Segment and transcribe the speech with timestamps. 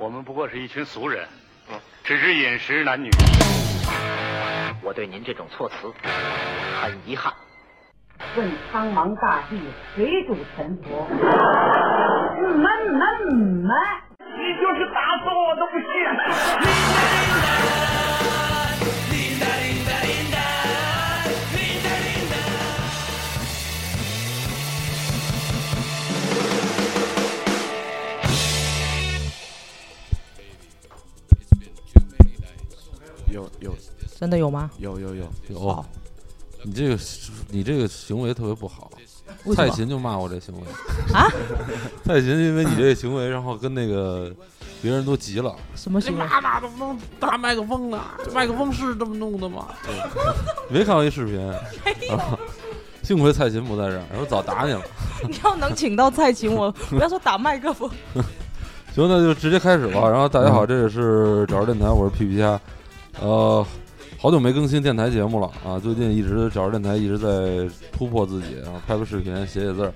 [0.00, 1.28] 我们不过是一群俗人，
[2.02, 3.10] 只知饮食男女。
[4.82, 5.92] 我对您这种措辞
[6.80, 7.30] 很遗憾。
[8.34, 9.60] 问苍茫大地，
[9.94, 11.04] 谁主沉浮？
[12.40, 13.76] 闷闷闷！
[14.38, 15.86] 你就是打死我都不信。
[34.20, 34.70] 真的有吗？
[34.76, 35.82] 有有有有啊，
[36.62, 36.98] 你这个
[37.48, 38.90] 你这个行为特别不好。
[39.56, 40.60] 蔡琴就骂我这行为
[41.14, 41.26] 啊！
[42.04, 44.30] 蔡琴因为你这个行为，然后跟那个
[44.82, 45.54] 别人都急了。
[45.74, 46.26] 什么行为？
[46.26, 47.98] 妈妈怎么弄大麦克风呢？
[48.22, 49.68] 这麦克风是这么弄的吗？
[50.68, 51.40] 你没看过一视频？
[51.48, 52.38] 啊
[53.02, 54.82] 幸亏蔡琴不在这儿，然后早打你了。
[55.26, 57.88] 你要能请到蔡琴，我不要说打麦克风。
[58.94, 60.06] 行，那就直接开始吧。
[60.10, 62.60] 然后大家好，这里是找着电台，我是皮皮虾。
[63.20, 63.64] 呃，
[64.20, 69.90] 好久没更新电台节目了啊，最近一直找着电台一直在突破自己，然后拍个视频，写写字儿。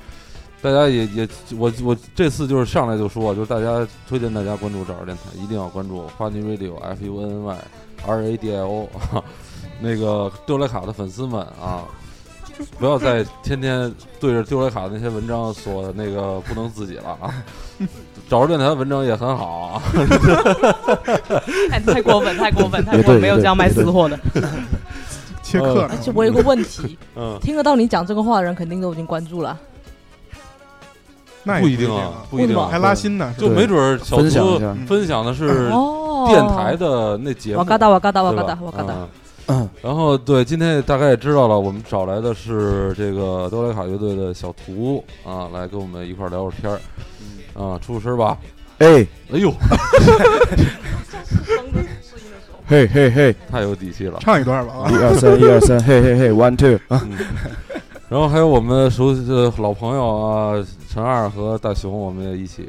[0.62, 7.58] 大家也也，我我这次就是上来就说，就是大家推荐大家关注找着电台，一定要关注花泥 radio f u n n y
[8.06, 9.22] r a d i o 啊，
[9.78, 11.84] 那个丢莱卡的粉丝们啊。
[12.78, 17.44] 不要再天天对着丢莱卡的那些文章说那个不能自己了啊！
[18.34, 19.82] 找着电台的文章也很好啊，
[21.70, 24.18] 太太过分，太过分，太过分，没有这样卖私货的。
[25.40, 29.56] 切客而且我有个问题， 嗯，听得到你讲这个话的人，肯定都已经关注了。
[31.44, 38.94] 那也不一定啊啊，，不一定啊，还拉新呢，就没准儿小猪分享分享的是哦，电台的那节目，我嘎达，我嘎达，我嘎达，我嘎达。
[38.94, 39.08] 嗯
[39.46, 46.80] 嗯然后对，今天大概也知道了，我们找来的是这个德莱卡乐队的小图啊，来跟我们一块儿聊会儿天儿
[47.62, 48.38] 啊，出声吧。
[48.78, 49.52] 哎哎呦，
[52.66, 54.18] 嘿嘿嘿，太有底气了。
[54.20, 54.94] 唱一段吧啊一！
[54.96, 57.18] 二三一二三，嘿嘿嘿，one two 啊，嗯，
[58.08, 62.66] 然后还有我们熟悉的老朋友啊，陈二和大熊，我们也一起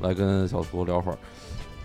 [0.00, 1.18] 来跟小图聊会儿。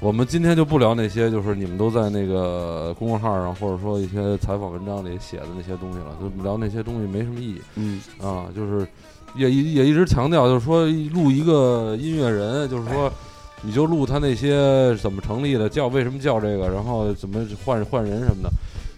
[0.01, 8.47] 我们今天就不聊那些，就是你们都在那个公众号上，或者说一些采访文章里写的那些东西了，就聊那些东西没什么意义嗯啊。
[8.55, 8.87] 就是
[9.35, 13.13] 也也一直强调，就是说录一个音乐人，就是说
[13.61, 18.49] 你就录他那些怎么成立的，叫为什么叫这个，然后怎么换换人什么的。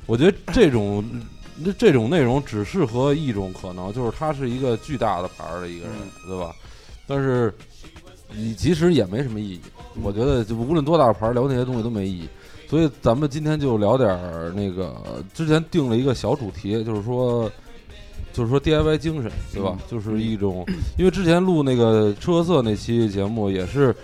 [0.05, 1.03] 我觉得这种
[1.65, 6.55] 这这种内容只适合一种可能，就是他是一个巨大的牌儿的一个人，对吧？
[7.05, 7.53] 但是
[8.35, 9.59] 你其实也没什么意义。
[10.01, 12.29] 我觉得就无论多大牌，聊那些东西都没意义。
[12.67, 14.95] 所以咱们今天就聊点儿那个，
[15.33, 17.49] 之前定了一个小主题，就是说，
[18.33, 19.77] 就是说 DIY 精神，对吧？
[19.89, 20.65] 就是一种，
[20.97, 23.95] 因为之前录那个车色那期节目也是。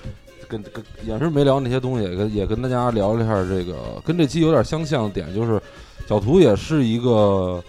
[0.47, 5.61] 跟跟也是没聊那些东西，也跟也跟大家聊了一下这个，跟这期有点相像的点，就是
[6.07, 7.63] 小图也是一个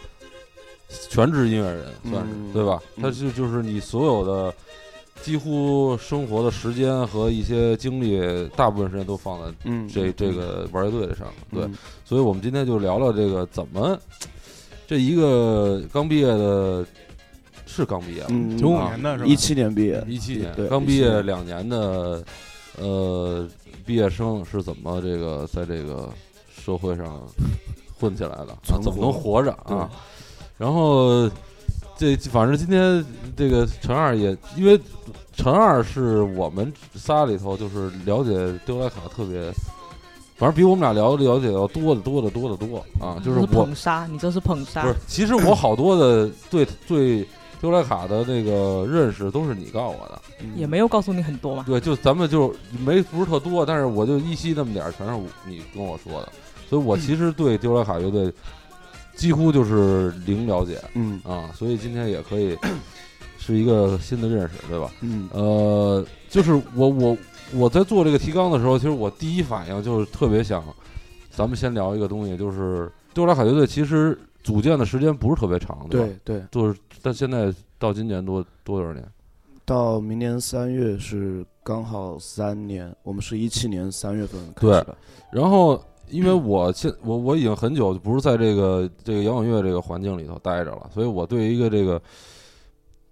[1.10, 2.80] 全职音乐人，算是、嗯对吧？
[2.96, 4.54] 嗯他就就是你所有的
[5.22, 8.20] 几乎生活的时间和一些精力，
[8.56, 11.36] 大部分时间都放在嗯，这这个玩乐队的上面。
[11.50, 13.98] 对，嗯所以我们今天就聊聊这个怎么
[14.86, 16.84] 这一个刚毕业的，
[17.66, 18.24] 是刚毕业
[18.58, 19.30] 九五啊年的是吧？
[19.30, 22.24] 一七年毕业，一七年对刚毕业两年的
[22.78, 23.48] 呃
[23.86, 26.08] 毕业生是怎么这个在这个
[26.52, 27.22] 社会上
[27.94, 28.58] 混起来的啊？
[28.82, 29.88] 怎么能活活着啊？
[30.56, 31.30] 然后
[32.00, 33.04] 这反正今天
[33.36, 34.80] 这个陈二也因为
[35.34, 39.52] 陈二是我们仨里头就是了解丢莱卡特别。
[40.38, 43.20] 反正比我们俩了了解要多的多的多的多啊！
[43.22, 47.28] 就是捧杀，你这是捧杀不是，其实我好多的对对
[47.60, 50.22] 丢莱卡的那个认识都是你告诉我的。
[50.40, 51.62] 嗯也没有告诉你很多嘛。
[51.66, 55.12] 对，就咱们就没不是特多，但是我就依稀那么点儿，全是
[55.46, 56.32] 你跟我说的，
[56.70, 58.32] 所以我其实对丢莱卡乐队
[59.20, 62.56] 几乎就是零了解嗯啊，所以今天也可以
[63.38, 64.90] 是一个新的认识，对吧？
[65.02, 67.14] 嗯呃，就是我我
[67.52, 70.64] 我在做这个提纲的时候，其实我第一反应就是特别想，
[71.30, 75.86] 咱们先聊一个东西，就是丢莱卡乐队其实组建的时间不是特别长，吧？
[75.90, 79.06] 对对，就是但现在到今年多多少年？
[79.66, 84.96] 到明年三月是刚好三年，我们是一七年三月份开始的，
[85.30, 85.80] 然后，
[86.10, 92.00] 因为我现我我已经很久不是在这个这个摇滚乐这个环境里头待着了，所以我对一个这个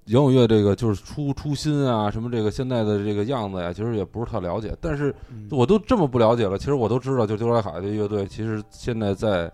[0.06, 4.75] 摇滚乐这个就是初初心啊，什么这个现在的这个样子呀，其实也不是特了解。
[4.81, 9.51] 但是嗯我都这么不了解了，其实我都知道，就丢莱卡这乐队，其实现在在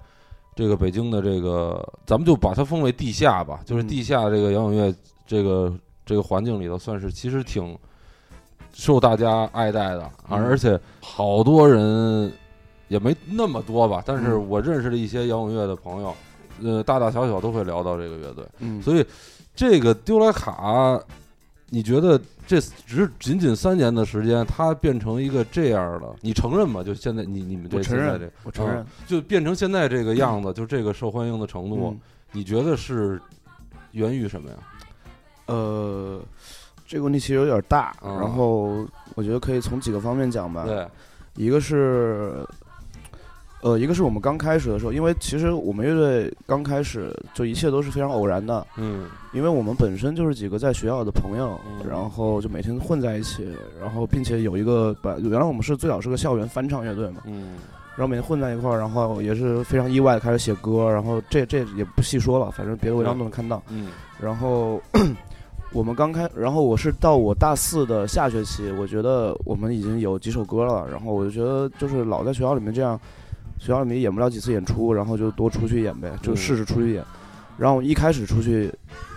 [0.55, 4.95] 这个北京的这个，咱们就把它封为地下吧，就是嗯地下这个摇滚乐
[5.27, 5.73] 这个
[6.07, 7.77] 这个环境里头，算是其实挺
[8.73, 12.33] 受大家爱戴的，而且好多人
[12.95, 16.15] 也没那么多吧，但是嗯我认识的一些摇滚乐的朋友，
[16.63, 19.05] 呃，大大小小都会聊到这个乐队，嗯，所以
[19.53, 20.97] 这个丢莱卡，
[21.71, 26.85] 你觉得这只仅仅三年的时间，它变成一个这样的，你承认吗？
[26.85, 32.01] 就现在你你们这我承认现在这，我承认啊，就变成现在这个样子，就这个受欢迎的程度，嗯
[32.31, 33.21] 你觉得是
[33.91, 34.57] 源于什么呀？
[35.47, 36.21] 呃，
[36.87, 38.87] 这个问题其实有点大，嗯然后
[39.17, 40.65] 我觉得可以从几个方面讲吧。
[40.65, 40.87] 对，
[41.37, 42.45] 一个是，
[43.65, 53.49] 呃，一个是我们刚开始的时候，因为其实我们乐队刚开始就一切都是非常偶然的，嗯因为我们本身就是几个在学校的朋友，嗯然后就每天混在一起，
[53.81, 57.55] 然后并且有一个本原来我们是最早是个校园翻唱乐队嘛，嗯
[57.97, 63.63] 然后每天混在一块儿，然后也是非常意外的开始写歌，然后这这也不细说了，反正别的文章都能看到。
[63.71, 63.89] 嗯
[64.21, 64.79] 然后
[65.73, 73.01] 我们刚开，然后我是到我大四的下学期，我觉得我们已经有几首歌了，然后我就觉得就是老在学校里面这样，
[73.59, 77.05] 学校里面演不了几次演出，然后就多出去演呗，就嗯试试出去演。
[77.57, 78.73] 然后一开始出去，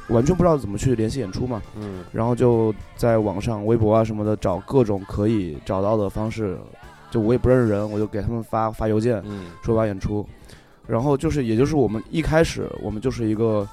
[0.09, 2.03] 完全不知道怎么去联系演出嘛，嗯。
[2.11, 6.57] 然后就在网上、微博啊什么的找各种可以找到的方式，
[7.09, 9.45] 就我也不认识人，我就给他们发发邮件，嗯。
[9.63, 10.23] 说要演出，
[10.85, 13.67] 然后就是也就是我们一开始我们就是一个，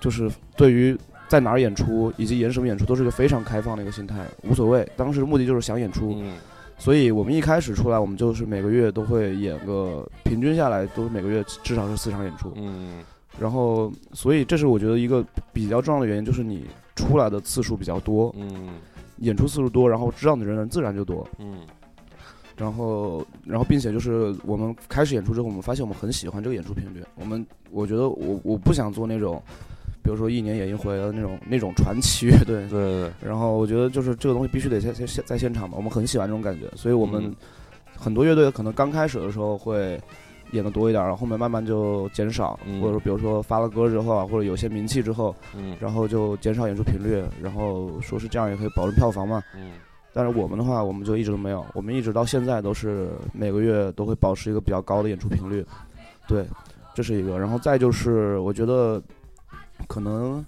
[0.00, 4.86] 就是对于在哪儿演出以及演什么演出都是一个非常开放的一个心态，无所谓。
[4.96, 6.34] 当时目的就是想演出，嗯
[6.80, 13.04] 所以我们一开始出来，我们就是每个月都会演个平均下来都是每个月至少是四场演出，嗯。
[13.38, 16.64] 然后所以这是我觉得一个比较重要的原因，就是你
[16.96, 18.70] 出来的次数比较多，嗯。
[19.18, 21.28] 演出次数多，然后知道你的人自然就多。
[21.38, 21.60] 嗯。
[22.56, 27.02] 然后，然后，并且就是我们开始演出之后，我们发现我们很喜欢这个演出频率。
[27.14, 29.42] 我们我觉得我我不想做那种，
[30.02, 32.66] 比如说一年演一回的那种 那种传奇乐队。
[32.68, 37.34] 对对对， 然后我觉得就是这个东西必须得在在在现场嘛，我们很喜欢这种感觉，所以我们嗯
[37.96, 40.00] 很多乐队可能刚开始的时候会
[40.52, 49.42] 演的多一点，然后后面慢慢就减少，嗯或者说比如说发了歌之后啊，或者有些名气之后，嗯然后就减少演出频率，然后说是这样也可以保证票房嘛。
[49.56, 49.72] 嗯
[50.12, 55.64] 但是我们的话，我们就一直都没有，我们一直到现在都是每个月都会保持一个比较高的演出频率，
[56.26, 56.44] 对，
[56.96, 57.38] 这是一个。
[57.38, 59.00] 然后再就是，我觉得
[59.90, 60.44] 可能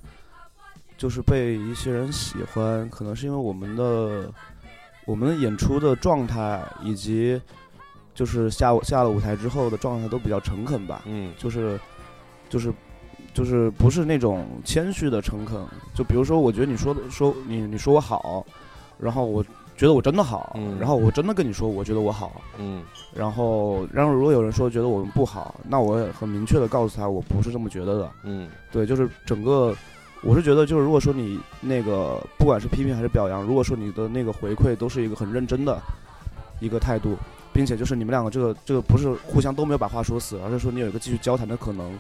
[0.97, 4.33] 就是被一些人喜欢，可能是因为我们的
[5.05, 7.43] 我们的演出的状态以及
[8.15, 11.81] 就是下下了舞台之后的状态都比较诚恳吧，嗯就是
[12.49, 12.73] 就是
[13.35, 15.67] 就是不是那种谦虚的诚恳。
[15.93, 18.47] 就比如说，我觉得你说的说你你说我好，
[18.97, 19.45] 然后我
[19.77, 22.83] 觉得我真的好，嗯然后我真的跟你说我觉得我好，嗯
[23.15, 28.11] 然后然后如果有人说觉得我们不好，那我也很明确的告诉他我不是这么觉得的。
[28.25, 29.75] 嗯对，就是整个。
[30.25, 35.77] 我是觉得，就是如果说你那个不管是批评还是表扬，如果说你的那个回馈都是一个很认真的
[36.61, 37.17] 一个态度，
[37.53, 41.99] 并且就是你们两个这个这个不是互相都没有把话说死，而是说你有一个继续交谈的可能。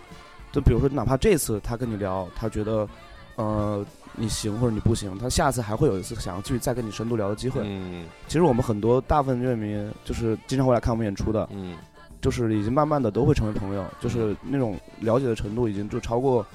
[0.52, 2.88] 就比如说，哪怕这次他跟你聊，他觉得
[3.34, 3.84] 呃
[4.17, 7.62] 你行或者你不行，他下次还会有一次想要继续再跟你深度聊的机会。
[7.64, 8.06] 嗯。
[8.26, 11.76] 其实我们很多大部分乐迷就是经常会来看我们演出的，嗯。
[12.20, 16.47] 就是已经慢慢的都会成为朋友，就是那种了解的程度已经就超过，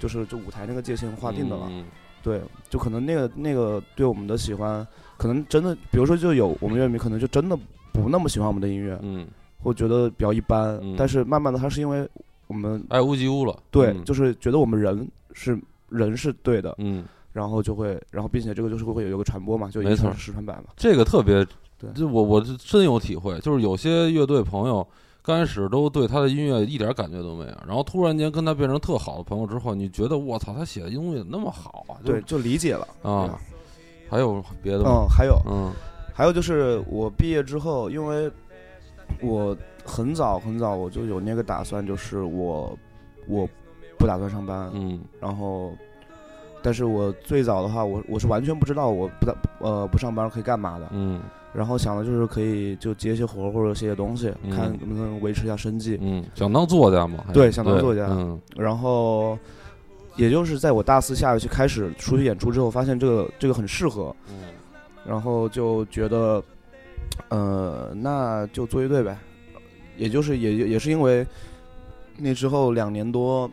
[0.00, 1.68] 就是就舞台那个界限划定的了。
[1.70, 1.84] 嗯。
[2.24, 4.86] 对，就可能那个那个对我们的喜欢，
[5.16, 7.56] 可能真的，比如说就有我们乐迷可能就真的
[7.92, 9.26] 不那么喜欢我们的音乐，嗯，
[9.62, 10.94] 或觉得比较一般，嗯。
[10.96, 12.08] 但是慢慢的他是因为
[12.46, 14.04] 我们爱屋及乌了，对，嗯。
[14.04, 15.56] 就是觉得我们人是
[15.92, 20.64] 人是对的，嗯，然后就会，然后并且这个就是会有一个传播嘛，就没错十传百嘛。
[20.76, 21.46] 这个特别，
[21.78, 24.86] 对就我我是深有体会，就是有些乐队朋友
[25.22, 31.94] 刚开始都对他的音乐一点感觉都没有，然后突然间跟他变成特好的朋友之后，你觉得我操，他写的东西怎么那么好啊？
[32.04, 33.38] 对，就理解了啊，
[34.08, 35.06] 还有别的吗？
[35.06, 35.72] 嗯，还有，嗯
[36.14, 38.30] 还有就是我毕业之后，因为
[39.22, 42.78] 我很早很早我就有那个打算，就是我
[43.26, 43.48] 我
[44.02, 44.98] 不打算上班，嗯。
[45.20, 45.72] 然后，
[46.60, 51.20] 但是我最早的话，我我是完全不知道我不打呃不上班可以干嘛的，嗯。
[51.54, 54.50] 然后想的就是可以就接些活或者写写东西，嗯。
[54.50, 55.96] 看能不能维持一下生计。
[56.02, 57.24] 嗯，想当作家吗？
[57.32, 58.08] 对想当作家。
[58.10, 58.36] 嗯。
[58.56, 59.38] 然后，
[60.16, 64.34] 也就是在我大四下学期开始出去演出之后，发现这个这个很适合，嗯。
[65.06, 66.42] 然后就觉得，
[67.28, 69.16] 呃，那就做乐队呗。
[69.98, 71.24] 也就是也也是因为
[72.16, 73.48] 那之后两年多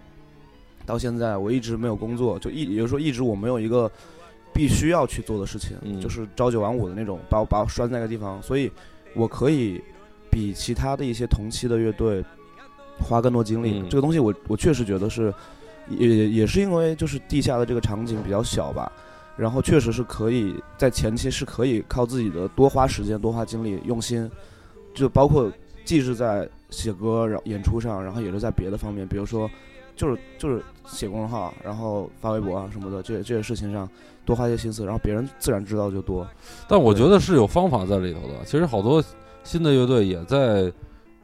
[0.89, 3.89] 到现在，我一直没有工作，就一也就是说一直我没有一个
[4.51, 8.71] 必须要去做的事情，嗯就是朝九晚五的那种，把我把我拴在那个地方，所以
[9.13, 9.79] 我可以
[10.31, 12.25] 比其他的一些同期的乐队
[12.99, 13.79] 花更多精力。
[13.79, 15.31] 嗯这个东西我我确实觉得是，
[15.87, 18.91] 也也是因为就是地下的这个场景比较小吧。
[19.37, 24.29] 然后确实是可以在前期是可以靠自己的多花时间、多花精力、用心，
[24.93, 25.49] 就包括
[25.85, 29.49] 既是在写歌、然后演出上，然后也是在别的方面，比如说
[29.99, 33.87] 就是就是写公众号，然后发微博啊什么的，这这些事情上
[34.23, 36.25] 多花一些心思，然后别人自然知道就多。
[36.69, 38.45] 但我觉得是有方法在里头的。
[38.45, 39.03] 其实好多
[39.43, 40.71] 新的乐队也在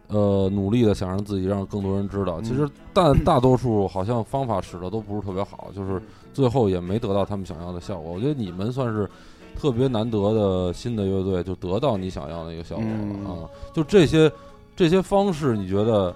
[0.09, 2.41] 呃努力的想让自己让更多人知道。
[2.41, 6.01] 嗯其实但大多数好像方法使的都不是特别好，就是
[6.33, 8.11] 最后也没得到他们想要的效果。
[8.11, 9.09] 我觉得你们算是
[9.55, 13.49] 特别难得的新的乐队，就得到你想要的一个效果了、嗯啊！
[13.73, 14.29] 就这些
[14.75, 16.13] 这些方式，你觉得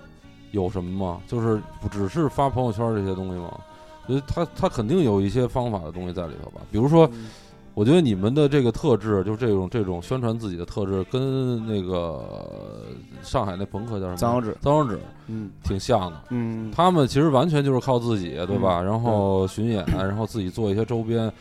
[0.51, 1.21] 有什么吗？
[1.27, 3.59] 就是不只是发朋友圈这些东西吗？
[4.07, 7.09] 我觉得他他肯定有一些方法的东西在里头吧，比如说。
[7.13, 7.29] 嗯
[7.75, 12.83] 我觉得你们的这个特质，就是这种这种宣传自己的特质，跟那个
[13.21, 14.17] 上海那朋克叫什么？
[14.17, 16.23] 脏手指脏手指嗯挺像的。
[16.29, 18.81] 嗯，他们其实完全就是靠自己，对吧？
[18.81, 21.31] 嗯然后巡演，然后自己做一些周边，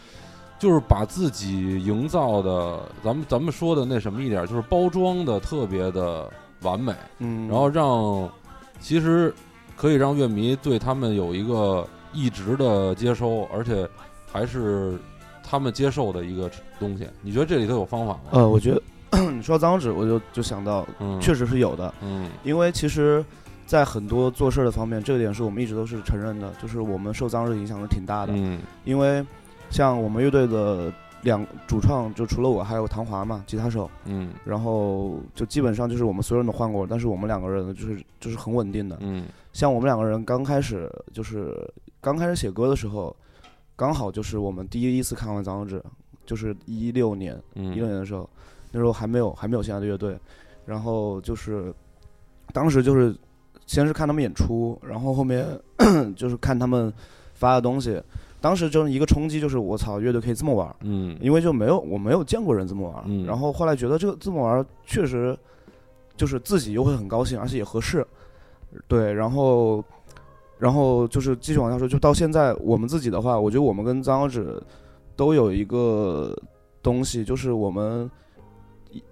[0.61, 6.31] 就是把自己营造的，咱们咱们说的那什么一点，就是包装的特别的
[6.63, 8.31] 完美，嗯，然后让
[8.81, 9.35] 其实
[9.77, 13.89] 可以让乐迷对他们有一个一直的接收，而且
[14.31, 14.99] 还是
[15.43, 17.07] 他们接受的一个东西。
[17.23, 18.21] 你觉得这里头有方法吗？
[18.33, 18.83] 呃，我觉得
[19.33, 23.25] 你说到脏纸，我就就想到，嗯，确实是有的，嗯因为其实，
[23.67, 28.33] 在很多做事的方面，这个点是我们一直都是承认的，就是我们受脏手指影响是挺大的。
[28.37, 29.25] 嗯因为
[29.71, 30.93] 像我们乐队的
[31.23, 34.33] 两主创，就除了我还有唐华嘛，吉他手，嗯。
[34.45, 38.97] 然后就基本上就是我们所有人都换过，但是我们两个人就是就是很稳定的。
[39.01, 39.27] 嗯。
[39.53, 41.57] 像我们两个人刚开始就是
[42.01, 43.15] 刚开始写歌的时候，
[43.75, 45.83] 刚好就是我们第一次看完脏手指，
[46.25, 48.29] 就是一六年，嗯，一六年的时候，
[48.71, 50.17] 那时候还没有还没有现在的乐队，
[50.65, 51.75] 然后就是
[52.53, 53.17] 当时就是
[53.67, 55.47] 先是看他们演出，然后后面
[56.15, 56.93] 就是看他们
[57.35, 58.01] 发的东西，
[58.41, 61.17] 当时就是一个冲击，就是我操，乐队可以这么玩儿，嗯。
[61.21, 63.25] 因为就没有我没有见过人这么玩儿，嗯。
[63.27, 65.37] 然后后来觉得这个这么玩儿确实
[66.17, 68.07] 就是自己又会很高兴，而且也合适，
[68.87, 69.85] 对，然后。
[70.61, 74.61] 然后就是继续往下说，就到现在我们自己的话，我觉得我们跟脏手指
[75.15, 76.37] 都有一个
[76.83, 78.11] 东西，就是我们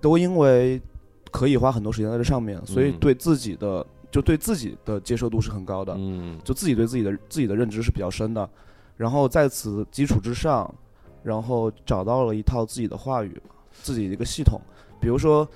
[0.00, 0.82] 都因为
[1.30, 6.36] 可以花很多时间在这上面，所以嗯对自己的就对自己的接受度是很高的，嗯。
[6.42, 8.50] 就自己对自己的自己的认知是比较深的。
[8.96, 10.72] 然后在此基础之上，
[11.22, 13.40] 然后找到了一套自己的话语，
[13.72, 14.60] 自己的一个系统。
[15.00, 15.46] 比如说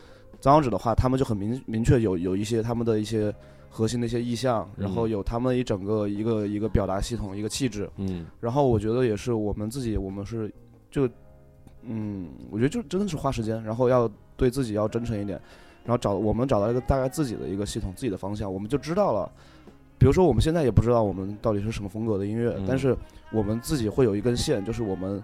[0.41, 3.35] 脏手指的话，他们就很明明确有有一些他们的一些
[3.69, 7.89] 核心的一些意向，然后嗯有他们一整个一个一个表达系统，一个气质。
[7.97, 10.53] 嗯然后我觉得也是我们自己，我们是
[10.91, 11.09] 就
[11.83, 15.41] 嗯，我觉得就真的是花时间，然后要对自己要真诚一点，
[15.85, 19.33] 然后找我们找到一个大概自己的一个系统，自己的方向，我们就知道了。
[20.01, 22.97] 比如说我们现在也不知道我们到底是什么风格的音乐，嗯但是
[23.31, 25.23] 我们自己会有一根线，就是我们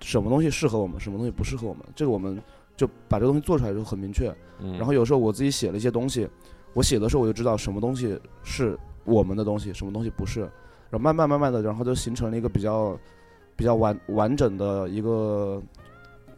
[0.00, 2.40] 什么东西适合我们，什么东西不适合我们，这个我们
[2.76, 4.32] 就把这个东西做出来就很明确。
[4.60, 6.28] 嗯，然后有时候我自己写了一些东西，
[6.72, 10.42] 我写的时候我就知道什么东西是我们的东西，什么东西不是，
[10.88, 12.96] 然后慢慢慢慢的，然后就形成了一个比较
[13.56, 15.60] 比较完完整的一个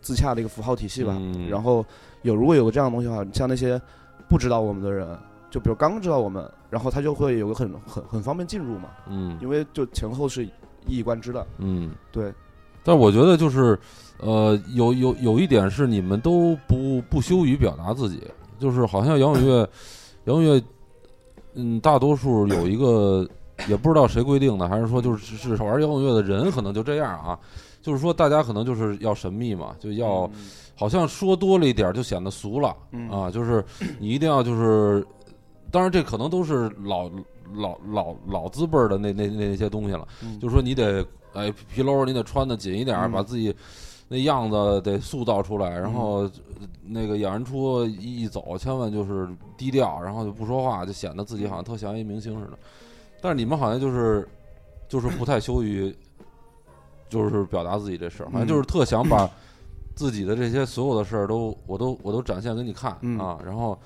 [0.01, 1.15] 自洽的一个符号体系吧。
[1.19, 1.85] 嗯然后
[2.23, 3.79] 有如果有个这样的东西的话，像那些
[4.27, 5.07] 不知道我们的人，
[5.55, 10.51] 就比如刚知道我们，然后他就会有个很很很方便进入嘛，嗯因为就前后是一
[10.99, 11.47] 以贯之的。
[11.59, 11.93] 嗯。
[12.11, 12.35] 对，
[12.83, 13.79] 但我觉得就是，
[14.19, 18.21] 呃，有有有一点是你们都不不羞于表达自己，
[18.59, 19.61] 就是好像摇滚乐，
[20.25, 20.61] 摇滚乐，
[21.55, 23.25] 嗯，大多数有一个
[23.69, 27.39] 也不知道谁规定的，还是说就是是玩摇滚乐的人可能就这样啊，
[27.81, 30.29] 就是说大家可能就是要神秘嘛，就要
[30.75, 33.65] 好像说多了一点就显得俗了嗯啊，就是
[34.01, 35.07] 你一定要就是，
[35.75, 37.11] 当然这可能都是老
[37.53, 40.07] 老老老资辈儿的那那那那些东西了。
[40.23, 43.53] 嗯就说你得哎皮褛，你得穿的紧一点儿，嗯把自己
[44.07, 46.31] 那样子得塑造出来，然后呃
[46.87, 52.57] 那个演完出一一走，千万就是低调，然后就不说话，就显得自己好像特像一明星似的。
[53.21, 54.29] 但是你们好像就是
[54.89, 55.93] 就是不太羞于，
[57.09, 59.29] 就是表达自己这事儿，好像就是特想把
[59.97, 63.77] 自己的这些所有的事儿都我都我都展现给你看嗯啊，然后。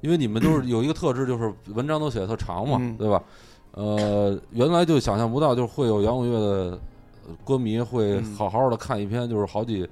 [0.00, 3.22] 因为你们都是有一个特质，就是文章都写的特长嘛，嗯对吧？
[3.72, 6.78] 呃，原来就想象不到，就是会有摇滚乐的
[7.28, 9.88] 呃歌迷会嗯好好的看一篇，就是好几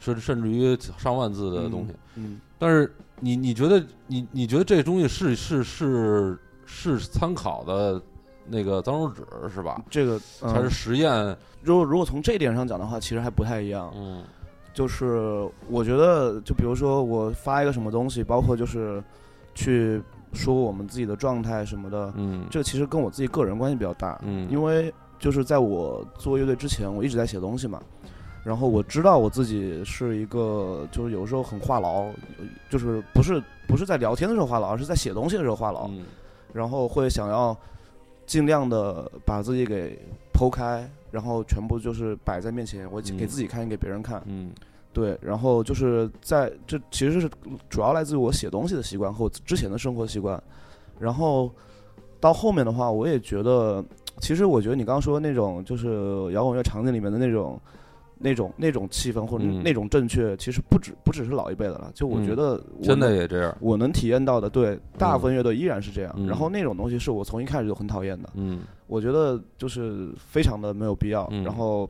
[0.00, 1.94] 甚甚至于上万字的东西。
[2.16, 8.00] 嗯，但是你你觉得你你觉得这东西是是是是参考的
[8.46, 9.22] 那个脏手指
[9.54, 9.82] 是吧？
[9.88, 11.36] 这个、嗯、还是实验？
[11.62, 13.92] 如果如果从这一点上讲的话，其实还不太一样。
[13.94, 14.24] 嗯
[14.74, 19.02] 就是我觉得，就比如说我发一个什么东西，包括就是
[19.58, 20.00] 去
[20.32, 24.16] 说我们自己的状态什么的，嗯这其实跟我自己个人关系比较大。
[24.22, 27.82] 嗯，因为就是在我做乐队之前，我一直在写东西嘛。
[28.44, 32.06] 然后我知道我自己是一个，就是有时候很话痨，
[32.70, 36.04] 就是不是不是在聊天的时候话痨，而是在写东西的时候话痨，嗯
[36.52, 37.54] 然后会想要
[38.26, 39.98] 尽量的把自己给
[40.32, 44.22] 剖开，然后全部就是摆在面前，我嗯给自己看，也给别人看。
[44.26, 44.52] 嗯
[44.92, 47.30] 对，然后就是在这其实是
[47.68, 50.42] 主要来自于我写东西的习惯和我之前的生活习惯，
[50.98, 51.50] 然后
[52.20, 53.84] 到后面的话，我也觉得，
[54.20, 57.60] 其实我觉得你刚刚说的那种就是摇滚乐场景里面的那种。
[58.20, 59.62] 那种那种气氛或者嗯。
[59.62, 61.88] 那种正确，其实不止不只是老一辈的了。
[61.94, 66.12] 就我嗯觉得我现在能也这样，我能体验到的，对大部分乐队依然是这样。
[66.16, 66.26] 嗯。
[66.26, 68.62] 然后那种东西是我从一开始就很讨厌的，嗯。
[68.88, 71.44] 我觉得就是非常的没有必要，嗯。
[71.44, 71.88] 然后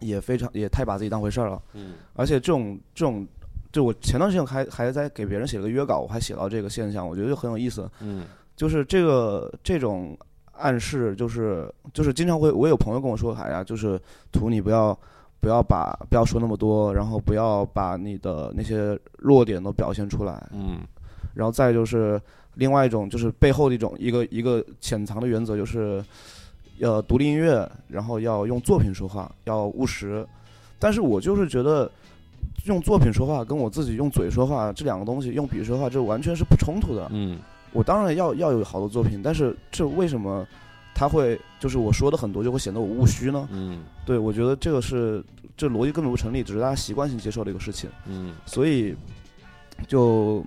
[0.00, 1.60] 也非常也太把自己当回事儿了。
[1.74, 3.26] 嗯而且这种这种，
[3.72, 7.90] 就我前段时间还还在给别人写了个约稿，我还写到这个现象，我觉得就很有意思。
[8.00, 8.24] 嗯
[8.56, 10.18] 就是这个这种
[10.52, 14.00] 暗示，就是就是经常会，我有朋友跟我说，哎呀，就是
[14.32, 14.98] 图你不要
[15.40, 20.80] 不要把不要说那么多，然后不要把你的那些弱点都表现出来，嗯
[21.34, 22.20] 然后再就是
[22.54, 26.04] 另外一种，就是背后的一种一个一个潜藏的原则，就是
[26.78, 30.26] 要独立音乐，然后要用作品说话，要务实。
[30.78, 31.90] 但是我就是觉得
[32.66, 37.08] 用作品说话跟我自己用嘴说话这两个东西，用笔说话，这完全是不冲突的。
[37.12, 37.38] 嗯
[37.72, 40.46] 我当然要要有好的作品，但是这为什么
[40.94, 43.46] 他会就是我说的很多就会显得我务虚呢？
[43.52, 45.22] 嗯对我觉得这个是
[45.56, 47.90] 这逻辑根本不成立，只是大家习惯性接受的一个事情。
[48.06, 48.94] 嗯所以
[49.86, 50.42] 就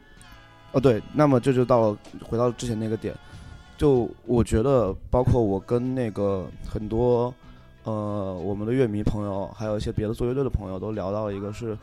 [0.72, 3.14] 哦对，那么这就到了回到之前那个点，
[3.82, 7.34] 就我觉得包括我跟那个很多
[7.84, 11.76] 呃我们的乐迷朋友，还有一些别的做乐队的朋友都聊到一个是，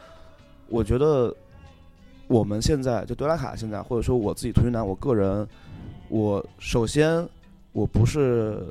[0.68, 1.34] 我觉得
[2.28, 5.44] 我们现在就德拉卡现在，或者说我自己图云南，我个人，
[6.08, 7.28] 我首先
[7.72, 8.64] 我不是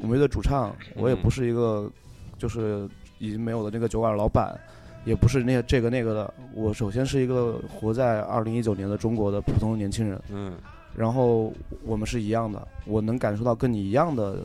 [0.00, 1.88] 我们乐队主唱，我也不是一个
[2.36, 2.88] 就是
[3.20, 4.58] 已经没有的那个酒馆老板。
[5.04, 10.52] 也不是那这个那个的，我首先是一个活在二零一九年的中国的普通年轻人，嗯
[10.96, 11.52] 然后
[11.84, 14.38] 我们是一样的，我能感受到跟你一样的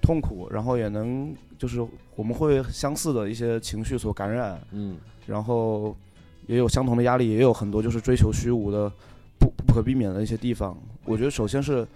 [0.00, 5.96] 痛苦，然后也能就是我们会相似的一些情绪所感染，嗯然后
[6.46, 8.88] 也有相同的压力，也有很多就是追求虚无的
[9.40, 10.76] 不不可避免的一些地方。
[11.04, 11.86] 我觉得首先是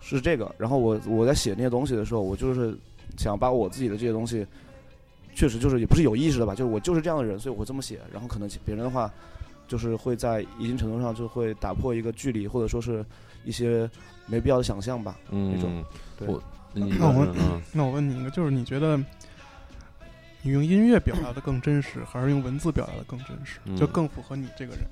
[0.00, 2.74] 是这个，然后我我在写那些东西的时候，我就是
[3.18, 4.46] 想把我自己的这些东西，
[5.34, 8.00] 确实就是也不是有意识的吧，就是我就是这样的人，所以我会这么写。
[8.10, 9.12] 然后可能别人的话，
[9.72, 13.02] 就是会在一定程度上就会打破一个距离，或者说是
[13.42, 13.88] 一些
[14.26, 15.16] 没必要的想象吧。
[15.30, 15.84] 那种嗯，
[16.18, 16.42] 对我
[16.74, 17.34] 那我问
[17.72, 18.98] 那我问你一个，就是你觉得
[20.42, 23.60] 你用音乐表达的更真实，还是用文字表达的更真实？
[23.64, 24.84] 嗯就更符合你这个人，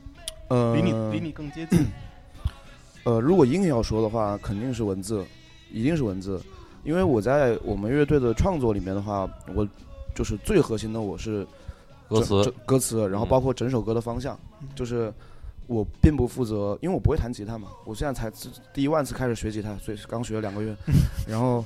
[0.48, 1.84] 呃，离你离你更接近。
[3.04, 5.22] 呃，如果硬要说的话，肯定是文字，
[5.70, 6.40] 一定是文字，
[6.84, 9.68] 因为我在我们乐队的创作里面的话，我
[10.14, 11.46] 就是最核心的，我是
[12.08, 14.38] 歌词歌词，然后嗯包括整首歌的方向，
[14.74, 15.12] 就是
[15.66, 20.74] 我并不负责，因为我不会弹吉他嘛，我现在才自第一万次开始学吉他，所以刚学了两个月，
[21.28, 21.64] 然后。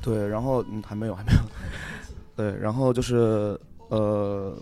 [0.00, 1.38] 对，然后嗯还没有还没有，
[2.36, 3.58] 对，然后就是
[3.88, 4.56] 呃，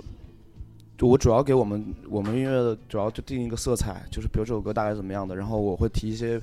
[0.96, 6.40] 就我主要给我们我们音乐的主要就定一个色彩，就是比如这首歌大概怎么样的，然后我会提一些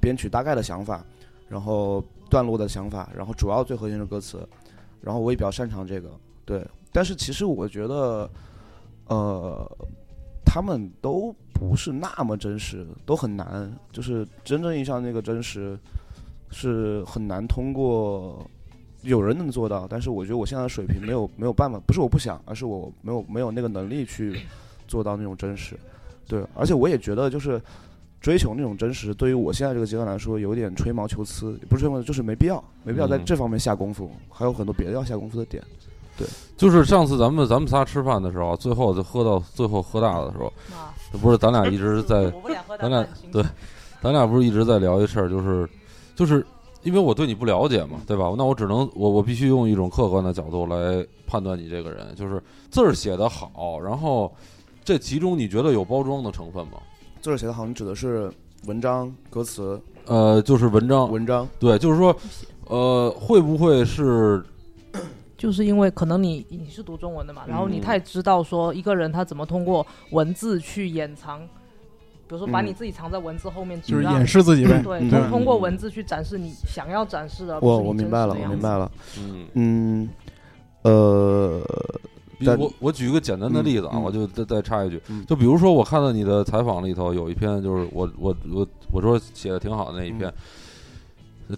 [0.00, 1.04] 编曲大概的想法，
[1.48, 4.48] 然后段落的想法，然后主要最核心的歌词，
[5.00, 6.08] 然后我也比较擅长这个，
[6.44, 8.30] 对，但是其实我觉得，
[9.08, 9.76] 呃，
[10.46, 15.76] 他们都不是那么真实，都很难，就是真正意义上那个真实。
[16.48, 18.48] 是很难通过，
[19.02, 24.40] 有人能做到，但是我觉得我现在的水平没有没有办法，不是我不想，而是我没有没有那个能力去
[24.86, 25.76] 做到那种真实。
[26.24, 27.60] 对，而且我也觉得就是
[28.20, 35.62] 追求那种真实，对于我现在这个阶段来说，有点吹毛求疵，不是吹毛，就是没必要，没必要在嗯这方面下功夫，还有很多别的要下功夫的点。
[36.56, 40.52] 就是上次咱们咱们仨吃饭的时候，最后就喝到最后喝大的时候，
[41.12, 42.32] 这，不是咱俩一直在
[42.80, 43.44] 咱俩对
[44.02, 45.68] 咱俩不是一直在聊一事儿，就是
[46.14, 46.44] 就是
[46.82, 48.32] 因为我对你不了解嘛，对吧？
[48.38, 54.32] 那我只能我我必须用一种客观的角度来判断你这个人，就是字儿写得好，然后
[54.84, 56.78] 这其中你觉得有包装的成分吗？
[57.20, 58.32] 字儿写的好，你指的是
[58.66, 61.46] 文章、歌词、呃，就是文章，文章。
[61.58, 62.16] 对，就是说，
[62.68, 64.44] 呃，会不会是
[65.36, 74.80] 就是因为可能你你是读中文的嘛，然后你嗯太知道说一个人他怎么通过文字去掩藏，比如说把嗯你自己藏在文字后面，就是掩饰自己呗。
[74.82, 77.60] 对，嗯通通过文字去展示你想要展示的。
[77.60, 78.90] 我我明白了，我明白了。
[79.18, 79.46] 嗯？
[79.54, 80.08] 嗯，
[80.82, 81.62] 呃，
[82.58, 90.32] 我我举一个简单的例子啊，我就再再插一句，嗯就比如说我看到你的采访里头有一篇，就是我我我我说写的挺好的那一篇，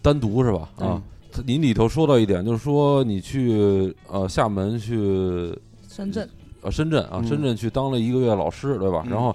[0.02, 0.68] 单独是吧？
[0.78, 1.02] 啊，
[1.36, 5.56] 嗯你里头说到一点，就是说你去呃厦门去
[5.88, 6.28] 深圳，
[6.62, 9.02] 呃深圳啊，嗯深圳去当了一个月老师，对吧？
[9.06, 9.34] 嗯然后，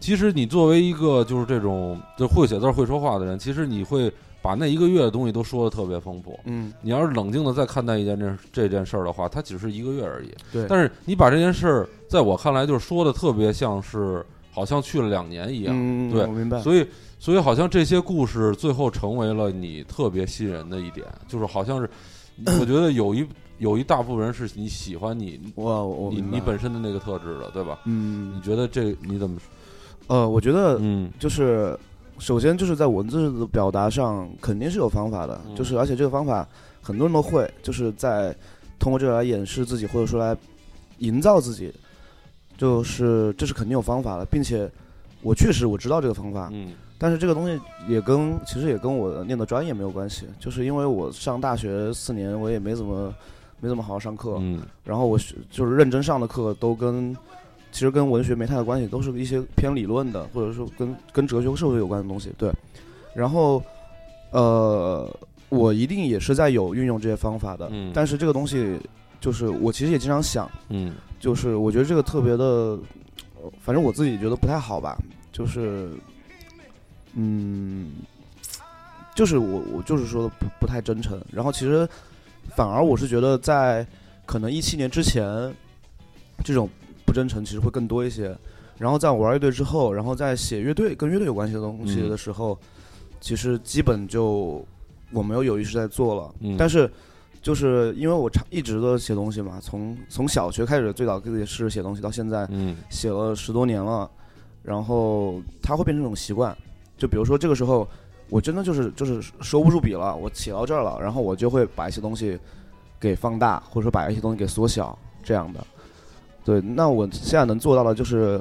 [0.00, 4.12] 其实你作为一个就是这种就会写字儿会说话的人，其实你会
[4.42, 6.38] 把那一个月的东西都说的特别丰富。
[6.44, 10.30] 嗯，你要是冷静的再看待一件这这件事儿的话，它只是一个月而已。
[10.52, 15.74] 对，但是你把这件事儿，在我看来就是说的特别像是好像去了两年一样。
[15.76, 16.60] 嗯，对我明白。
[16.60, 16.84] 所以，
[17.18, 21.90] 所以好像这些故事最后成为了你特别吸引人的一点，就是好像是，
[22.60, 23.26] 我觉得有一
[23.58, 27.80] 有一大部分人是你喜欢你我我你你本身的那个特质的，对吧？
[27.86, 28.32] 嗯。
[28.34, 29.38] 你嗯觉得这你怎么？
[30.06, 31.10] 呃，我觉得嗯。
[31.18, 31.76] 就是
[32.20, 35.56] 首先就是在文字的表达上肯定是有方法的，嗯。
[35.56, 36.48] 就是而且这个方法
[36.80, 38.32] 很多人都会，就是在
[38.78, 40.36] 通过这个来掩饰自己，或者说来
[40.98, 41.72] 营造自己，
[42.56, 44.70] 就是这是肯定有方法的，并且
[45.20, 53.14] 我确实我知道这个方法，嗯但是这个东西也跟其实也跟我念的专业没有关系，就是因为我上大学四年我也没怎么
[53.60, 57.16] 没怎么好好上课，嗯然后我是就是认真上的课都跟
[57.70, 62.32] 其实跟文学没太大关系，都是一些偏理论的，或者说跟跟哲学和社会有关的东西。
[62.36, 62.52] 对，
[63.14, 63.62] 然后
[64.32, 65.08] 呃，
[65.50, 68.78] 我一定也是在有运用这些方法的，嗯但是这个东西
[69.20, 74.96] 就是我其实也经常想，嗯就是我觉得这个特别的，呃反正我自己觉得不太好吧，
[75.30, 75.90] 就是
[77.20, 77.90] 嗯，
[79.14, 81.86] 就是我我就是说的不不太真诚，然后其实
[82.54, 83.84] 反而我是觉得在
[84.24, 85.52] 可能一七年之前，
[86.44, 86.70] 这种
[87.04, 88.36] 不真诚其实会更多一些。
[88.78, 92.56] 然后在我玩乐队之后，然后在写乐队跟乐队有关系的东西嗯的时候，
[93.20, 94.64] 其实基本就
[95.10, 96.32] 我没有有意识在做了。
[96.38, 96.88] 嗯但是
[97.42, 104.08] 就是因为我长一直都写东西嘛，从从小学开始最早自己是写东西，到现在嗯写了十多年了，
[104.62, 106.56] 然后它会变成一种习惯。
[106.98, 107.88] 就比如说这个时候，
[108.28, 112.38] 我真的就是就是收不住笔了，我写到这儿了，然后我就会把一些东西
[113.00, 115.64] 给放大，或者说把一些东西给缩小，这样的。
[116.44, 118.40] 对，那我现在能做到的就是，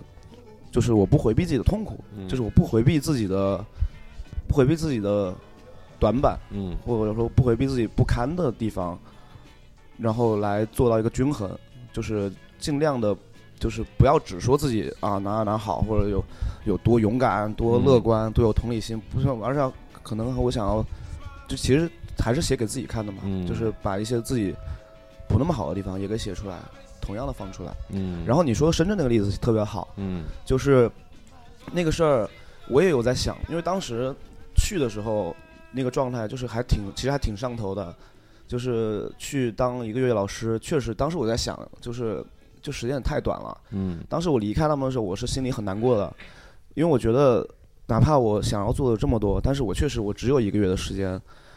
[0.71, 3.63] 就是我不回避自己的痛苦，嗯就是我不回避自己的，
[4.47, 5.33] 不回避自己的
[5.99, 8.97] 短板，嗯或者说不回避自己不堪的地方，
[9.97, 11.49] 然后来做到一个均衡，
[11.91, 13.15] 就是尽量的，
[13.59, 16.23] 就是不要只说自己啊哪哪哪好，或者有
[16.65, 19.71] 有多勇敢、多乐观、多有同理心，不是，而是要
[20.03, 20.85] 可能我想要，
[21.47, 23.45] 就其实还是写给自己看的嘛，嗯。
[23.47, 24.53] 就是把一些自己
[25.27, 26.57] 不那么好的地方也给写出来，
[27.01, 27.71] 同样的放出来。
[27.89, 30.23] 嗯，然后你说深圳那个例子特别好，嗯。
[30.45, 30.89] 就是
[31.71, 32.29] 那个事儿，
[32.69, 34.13] 我也有在想，因为当时
[34.55, 35.35] 去的时候
[35.71, 37.93] 那个状态就是还挺，其实还挺上头的，
[38.47, 42.23] 就是去当一个月老师，确实当时我在想，就是
[42.67, 43.57] 就时间也太短了。
[43.71, 46.13] 嗯当时我离开他们的时候，我是心里很难过的，
[46.75, 47.47] 因为我觉得
[47.87, 51.11] 哪怕我想要做的这么多，但是我确实我只有一个月的时间，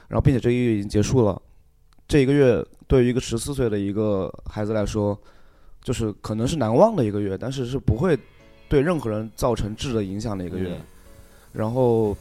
[0.06, 1.42] 然后并且这一个月已经结束了，
[2.06, 5.18] 这一个月对于一个十四岁的一个孩子来说，
[5.82, 8.16] 就是可能是难忘的一个月，但是是不会
[8.68, 10.70] 对任何人造成质的影响的一个月。
[10.70, 10.80] 嗯
[11.52, 12.16] 然后，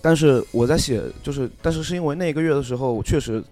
[0.00, 3.44] 但是我在写，就是但是是因为那一个月的时候，我确实，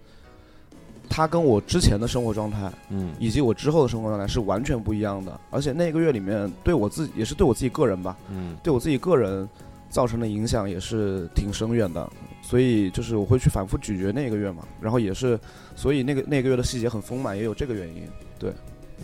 [1.08, 3.14] 他跟我之前的生活状态嗯。
[3.18, 8.56] 以及我之后的生活状态是完全不一样的，而且那个月里面对我自己也是对我自己个人吧，嗯。
[8.62, 9.48] 对我自己个人
[9.88, 12.08] 造成的影响也是挺深远的，
[12.42, 15.38] 所以就是我会去反复咀嚼那个月嘛，然后也是，
[15.74, 18.02] 所以那个那个月的细节很丰满，也有这个原因。
[18.38, 18.52] 对。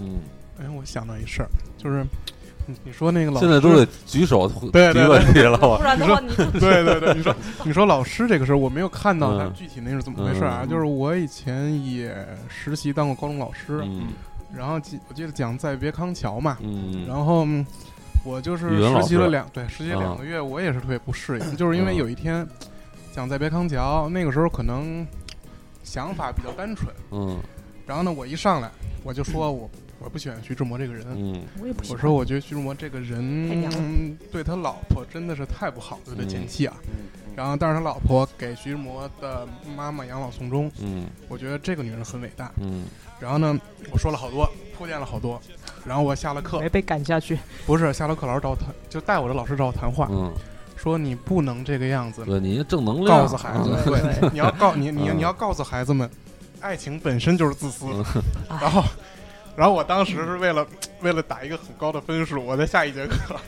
[0.00, 0.16] 嗯，
[0.60, 2.04] 哎，我想到一事儿，就是
[2.66, 10.60] 你你说那个老师现在都得举手提对对问题了，我不然的话你对对对，你说你说老师这个事儿，我没有看到他嗯具体那是怎么回事啊？
[10.62, 12.14] 嗯就是我以前也
[12.48, 14.08] 实习当过高中老师，嗯
[14.56, 17.66] 然后记我记得讲在别康桥嘛，嗯，然后嗯
[18.24, 22.46] 我就是实习了两对实习两个月，我也是特别不适应，就是因为嗯有一天
[23.12, 25.06] 讲在别康桥，那个时候可能
[25.82, 27.38] 想法比较单纯，嗯
[27.86, 28.70] 然后呢，我一上来
[29.02, 29.68] 我就说我
[30.04, 31.42] 我不喜欢徐志摩这个人，嗯。
[31.60, 31.96] 我也不喜欢。
[31.96, 36.76] 我说我觉得徐志摩这个人嗯对他老婆真的是太不好，对他嗯前妻啊。
[37.34, 41.06] 然后，但是他老婆给徐志摩的妈妈养老送终，嗯。
[41.28, 42.52] 我觉得这个女人很伟大。
[42.60, 42.84] 嗯。
[43.18, 43.58] 然后呢，
[43.90, 45.40] 我说了好多，铺垫了好多。
[45.84, 46.60] 然后我下了课。
[46.60, 50.32] 没，被赶下去，不是下了课，老师找我谈，就带我的老师找我谈话，嗯，
[50.76, 55.16] 说你不能这个样子，对你正能量，告诉孩子对，你要告你你 嗯。
[55.16, 56.08] 你要告诉孩子们，
[56.60, 57.86] 爱情本身就是自私。
[57.86, 58.04] 嗯。
[58.60, 58.82] 然后，
[59.56, 60.66] 然后我当时是为了
[61.02, 63.36] 为了打一个很高的分数，我在下一节课。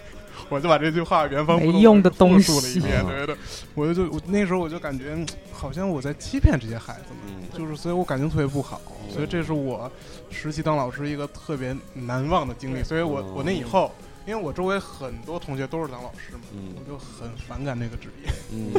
[0.48, 3.36] 我就把这句话原封不动用的复东述了一遍，对对对，
[3.74, 8.80] 我就我那时候我就感觉嗯好像我在欺骗这些孩子们，嗯就是所以我感情特别不好，
[9.12, 9.90] 所以这是我
[10.30, 13.90] 实习当老师一个特别难忘的经历，所以我我那以后，
[14.24, 16.74] 因为我周围很多同学都是当老师嘛，嗯。
[16.76, 18.32] 我就很反感这个职业。
[18.52, 18.70] 嗯，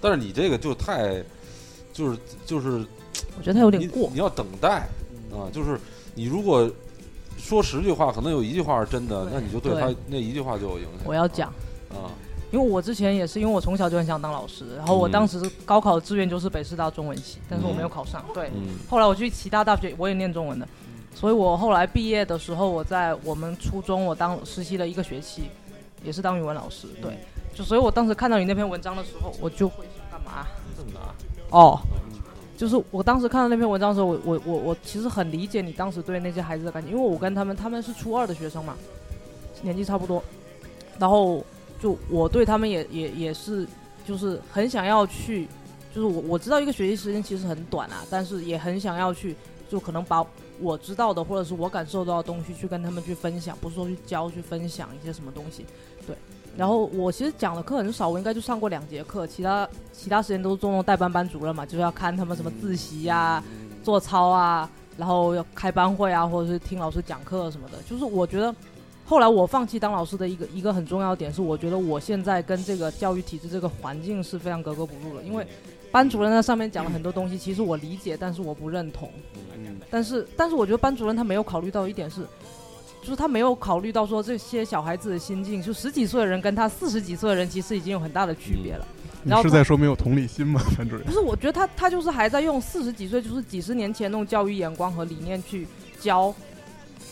[0.00, 1.22] 但是你这个就太，
[1.92, 2.84] 就是就是
[3.38, 4.10] 我觉得他有点过。
[4.12, 4.18] 你。
[4.18, 4.88] 要等待
[5.30, 5.78] 啊，就是
[6.14, 6.70] 你如果
[7.36, 11.02] 说十句话，可能有一句话是真的，那你就对他那一句话就有影响。
[11.04, 11.48] 我要讲，
[11.90, 12.08] 啊，
[12.50, 18.24] 因为我之前也是，因为我从小就很想当老师，然后我嗯当时高考的志愿就是北师大中文系，但是我没有考上。
[18.32, 18.76] 对，嗯。
[18.88, 20.66] 后来我去其他大学，我也念中文的，
[21.14, 25.42] 所以我后来毕业的时候，我在我们初中我当实习了一个学期，
[26.02, 26.86] 也是当语文老师。
[27.02, 27.18] 对，
[27.54, 30.46] 就所以我当时看到你那篇文章的时候，我就会想干嘛？
[30.76, 31.78] 这么拿，哦，
[32.56, 38.76] 就是我当时看到那篇文章的时候，我我我我其实很理解你当时对那些孩子的感情，因为我跟他们他们是初二的学生嘛，
[39.62, 40.22] 年纪差不多，
[40.98, 41.44] 然后
[41.80, 43.66] 就我对他们也也也是
[44.06, 45.48] 就是很想要去，
[45.94, 49.34] 就是我我知道一个学习时间其实很短啊，但是也很想要去，
[49.68, 50.24] 就可能把
[50.60, 55.66] 我知道的或者是我感受到的东西去跟他们去分享，不是说去教去分享一些什么东西，
[56.06, 56.14] 对。
[56.56, 63.42] 然后我其实讲的课很少，我应该就上过两节课，其他其他时间都是做那种代班班主任嘛，就是要看他们什么自习呀、
[63.82, 67.78] 做操啊，然后要开班会啊，或者是听老师讲课什么的。
[67.88, 68.54] 就是我觉得，
[69.04, 75.46] 后来我放弃当老师的一个一个很重要的点是，我觉得我现在跟这个教育体制这个环境是非常格格不入的，因为
[75.90, 79.10] 班主任在上面讲了很多东西，其实我理解，但是我不认同。
[79.56, 82.22] 嗯但是，但是我觉得班主任他没有考虑到一点是，
[83.04, 88.86] 就是他没有考虑到说这些小孩子的心境，就十几岁的人跟他四十几岁的人其实已经有很大的区别了。
[89.22, 91.04] 你然后是在说没有同理心吗，班主任？
[91.04, 95.68] 不是，我觉得他他就是还在用四十几岁，就是几十年前那种教育眼光和理念去
[96.00, 96.34] 教，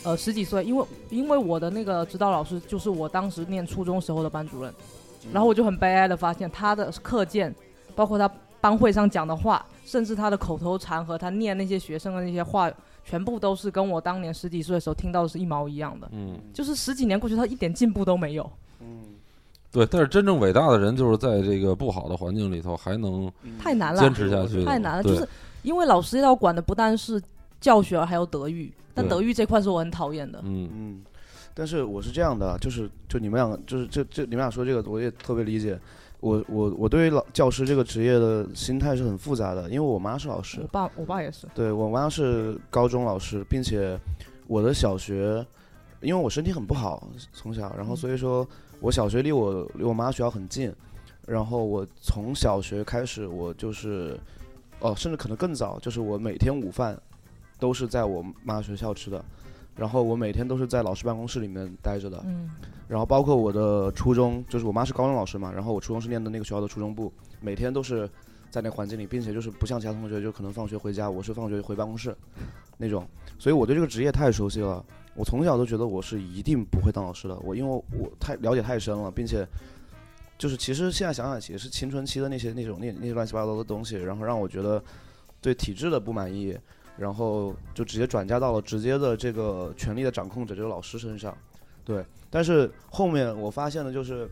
[0.02, 4.72] 呃，十几岁，因为因为我的那个指导老师就是我当时念初中时候的班主任，
[5.30, 7.54] 然后我就很悲哀的发现他的课件，
[7.94, 12.70] 包括他班会上讲的话，甚至他的口头禅和他念那些学生的那些话，
[13.04, 18.50] 全部都是跟我当年十几岁的时候听到的是一毛一样的，嗯，就是十几年过去，他一点进步都没有。
[18.80, 19.00] 嗯
[19.70, 19.84] 对。
[19.86, 25.26] 但是真正伟大的人，就是在这个不好的环境里头，还能太难了，坚持下去，太难了，就是
[25.62, 27.20] 因为老师要管的不但是
[27.60, 30.40] 教学，还有德育，但德育这块是我很讨厌的。
[30.44, 31.02] 嗯嗯，
[31.54, 35.78] 但是我是这样的，就是就你们两个，就是这这你们俩说这个，我也特别理解。
[36.22, 43.98] 我我我对于老教师这个职业的心态是很复杂的，因为我妈是老师我，爸，我爸也是，对我妈是高中老师，并且
[44.46, 45.44] 我的小学，
[46.00, 47.96] 因为我身体很不好，从小，然后嗯。
[47.96, 48.46] 所以说
[48.78, 50.72] 我小学离我离我妈学校很近，
[51.26, 54.16] 然后我从小学开始，我就是，
[54.78, 56.96] 哦，甚至可能更早，就是我每天午饭
[57.58, 59.24] 都是在我妈学校吃的，
[59.76, 62.50] 然后我每天都是在老师办公室里面待着的，嗯
[62.88, 68.08] 然后包括我的初中，就是我妈是高中老师嘛，然后我初中是念的那个学校的初中部，每天都是
[68.50, 72.14] 在那环境里，并且就是不像其他同学，就可能放学回家，我是放学回办公室
[72.76, 73.08] 那种，
[73.38, 74.84] 所以我对这个职业太熟悉了。
[75.14, 79.46] 我从小都觉得我是一定不会当老师的，我因为我太了解太深了，并且
[80.36, 84.82] 就是其实现在想想也是青春期的那些那种那那些乱七八糟的东西，然后让我觉得
[85.40, 86.58] 对体制的不满意，
[87.02, 91.36] 然后就直接转嫁到了直接的这个权力的掌控者，就是老师身上。
[91.84, 94.30] 对，但是后面我发现的就是，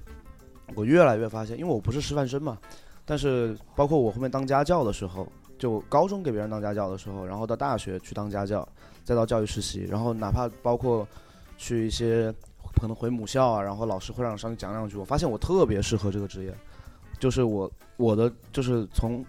[0.76, 2.56] 我越来越发现，因为我不是师范生嘛，
[3.04, 5.26] 但是包括我后面当家教的时候，
[5.59, 8.66] 就高中给别人当家教的时候，然后到大学去当家教，
[9.04, 11.04] 再到教育实习，然后哪怕包括
[11.59, 12.33] 去一些
[12.80, 16.54] 可能回母校啊，然后老师会让我上去讲两句，我发现我特别适合这个职业，
[17.18, 19.24] 就是我我的就是从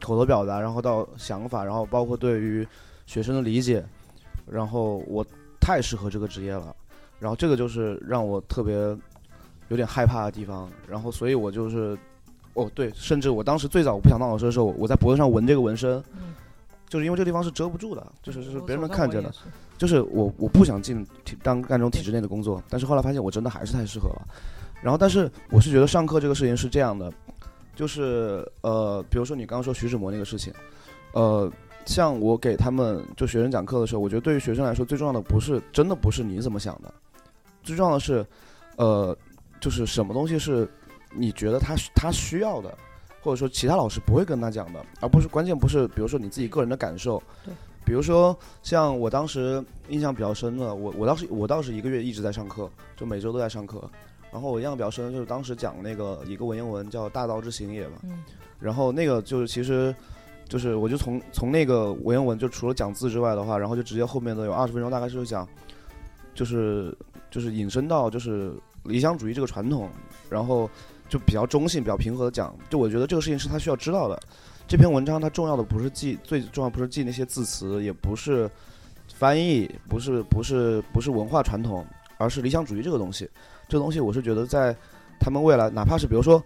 [0.00, 2.66] 口头表达，然后到想法，然后包括对于
[3.06, 3.84] 学生的理解，
[4.46, 5.24] 然后我
[5.60, 6.74] 太适合这个职业了。
[7.18, 8.74] 然后这个就是让我特别
[9.68, 11.96] 有点害怕的地方，然后所以我就是，
[12.52, 16.34] 哦对，甚至我当时最早我不想当老师的时候，我在脖子上纹这个纹身，嗯，
[16.88, 19.40] 就是因为这个地方是遮不住的，就是就是别人能看见的，是
[19.78, 24.28] 就是我我不想进体当干这种体制内的工作，但是后来发现我真的还是太适合了。
[24.82, 27.10] 然后，但是我是觉得上课这个事情是这样的，
[27.74, 30.52] 就是呃，比如说你刚刚说徐志摩那个事情，
[31.12, 31.50] 呃，
[31.86, 36.92] 像我给他们就学生讲课的时候，我觉得对于学生来说最重要的不是真的不是你怎么想的，
[37.62, 38.26] 最重要的是，
[38.76, 39.16] 呃，
[39.60, 40.68] 就是什么东西是
[41.12, 42.76] 你觉得他他需要的，
[43.22, 53.88] 或者说其他老师不会跟他讲的，而不是关键不是比如说你自己个人的感受，对，比如说像我当时印象比较深的，我我当时我当时一个月一直在上课，就每周都在上课。
[54.32, 58.22] 然后我印象比较深的就是当时讲那个一个文言文叫《大道之行也》嘛，嗯。
[58.58, 59.94] 然后那个就是其实
[60.48, 65.46] 就是我就从从那个文言文就除了讲字之外的话，然后就直接后面的有二十分钟大概是讲，
[66.34, 66.96] 就是
[67.30, 68.52] 就是引申到就是
[68.84, 69.90] 理想主义这个传统，
[70.30, 70.70] 然后
[71.08, 74.18] 就比较中性、比较平和的讲，就我觉得这个事情是他需要知道的。
[74.68, 78.50] 这篇文章它重要的不是记，最重要不是记那些字词，也不是
[79.14, 81.86] 翻译，不是不是不是文化传统，
[82.18, 83.30] 而是理想主义这个东西。
[83.68, 84.76] 这个东西我是觉得在
[85.20, 86.42] 他们未来，哪怕是比如说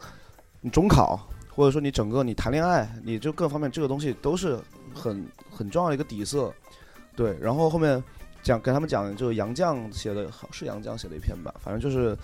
[0.60, 1.18] 你中考，
[1.60, 4.58] 或者说你整个你谈恋爱，你就各方面这个东西都是
[4.94, 6.50] 很很重要的一个底色。
[7.14, 8.02] 对，然后后面
[8.42, 12.16] 讲给他们讲，就是杨绛写的，好是杨绛写的一篇吧，反正就是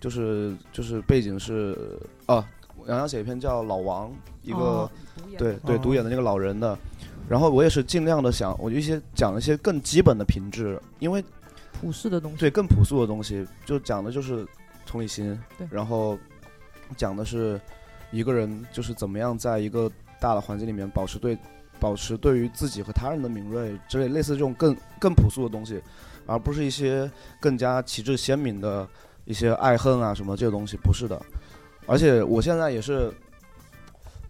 [0.00, 2.48] 就是就是背景是啊，
[2.86, 4.08] 杨绛写一篇叫《老王》，
[4.40, 4.90] 一个、哦
[5.36, 6.74] 对对哦独眼的那个老人的，
[7.28, 11.22] 然后我也是尽量的想，我就一些讲一些更基本的品质，因为
[11.78, 12.38] 普世的东西。
[12.38, 14.46] 对更朴素的东西，就讲的就是
[14.86, 16.18] 同理心，对然后
[16.96, 17.60] 讲的是
[18.10, 19.90] 一个人就是怎么样在一个
[20.20, 21.36] 大的环境里面保持对
[21.78, 25.80] 保持对于自己和他人的敏锐之类类似这种更更朴素的东西，
[26.26, 28.88] 而不是一些更加旗帜鲜明的
[29.24, 31.20] 一些爱恨啊什么这些东西，不是的。
[31.86, 33.12] 而且我现在也是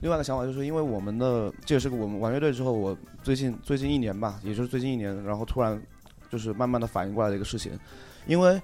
[0.00, 5.80] 另外一个想法，就是因为我们的这也是我们玩乐队之后，我最近最近一年吧，也就是最近一年，然后突然
[6.30, 7.72] 就是慢慢的反应过来的一个事情，
[8.26, 8.60] 因为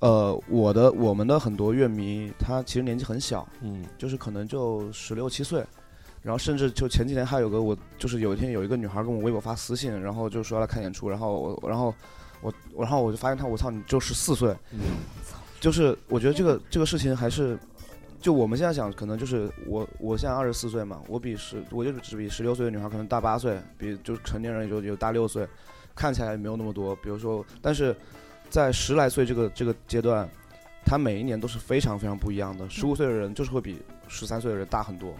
[0.00, 5.64] 呃我的我们的很多乐迷他其实年纪很小，嗯就是可能就十六七岁，
[6.22, 11.94] 然后甚至就前几天还有个我就是有一天有一个女孩跟我微博发私信，然后就说要来看演出，然后我然后
[12.40, 14.78] 我我然后我就发现她我操你就十四岁，嗯
[15.60, 17.58] 就是我觉得这个这个事情还是。
[18.20, 25.46] 就我们现在想，可能就是我，我现在二十四岁嘛，我比十，我就只比十六岁的女孩可能大八岁，比就成年人也就有大六岁，
[25.94, 26.96] 看起来也没有那么多。
[26.96, 27.94] 比如说，但是
[28.50, 30.28] 在十来岁这个这个阶段，
[30.84, 32.68] 他每一年都是非常非常不一样的。
[32.68, 35.14] 十五岁的人就是会比十三岁的人大很多，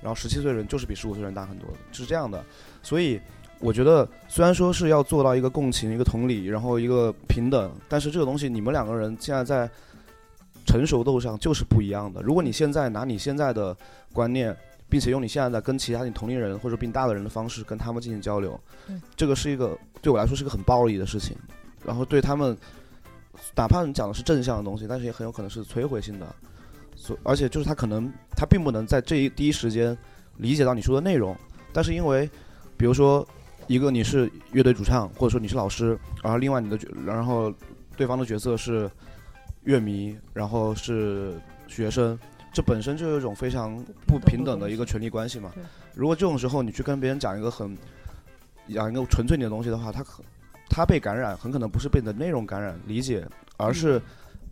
[0.00, 2.44] 然后十七岁的人就是比十五岁的人大很多，就是这样的。
[2.82, 3.20] 所以
[3.58, 9.70] 我觉得，虽然说是要做到一个共情、一个同理，然后一个平等，但是这个东西你们两个人现在在
[10.66, 12.20] 成熟度上就是不一样的。
[12.20, 13.74] 如果你现在拿你现在的
[14.12, 14.54] 观念，
[14.88, 18.60] 并且用你现在的跟其他你同龄人或者比你大的人的方式跟他们进行交流，
[19.16, 21.36] 这个是一个对我来说是一个很暴力的事情。
[21.86, 22.56] 然后对他们，
[23.54, 26.26] 哪怕你讲的是正向的东西，但是也很有可能是摧毁性的。
[26.94, 29.96] 所而且就是他可能他并不能在这一第一时间
[30.38, 31.36] 理解到你说的内容，
[31.72, 32.28] 但是因为
[32.76, 33.26] 比如说
[33.66, 37.52] 一个你是乐队主唱，或者说你是老师，然后另外你的角然后
[37.96, 38.90] 对方的角色是
[39.64, 42.18] 乐迷，然后是学生，
[42.52, 45.52] 这本身就有一种非常不平等的一个权利关系嘛。
[45.94, 47.76] 如果这种时候你去跟别人讲一个很
[48.72, 50.22] 讲一个纯粹你的东西的话，他可
[50.68, 53.26] 他被感染，很可能不是被你的内容感染理解，
[53.56, 54.00] 而是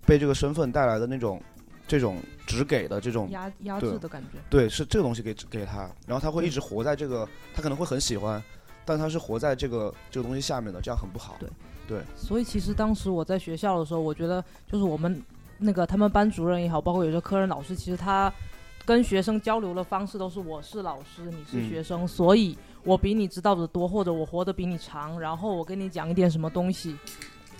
[0.06, 1.42] 被这个身份带来的那种
[1.86, 4.38] 这种只给的这种压压制的感觉。
[4.48, 8.42] 对，是这个东西给给他，然后他会一直活在这个，他可能会很喜欢，
[8.84, 11.36] 但他是活在这个这个东西下面的，这样很不好。
[11.38, 11.48] 对
[11.86, 15.22] 对，所以其实当时我在学校的时候，我觉得就是我们
[15.58, 18.32] 那个他们班主任也好，包括有些科任老师，其实他
[18.84, 26.96] 跟学生交流的方式都是我是老师，你是嗯学生，所以我比你知道的多，或者我活得比你长，然后我跟你讲一点什么东西，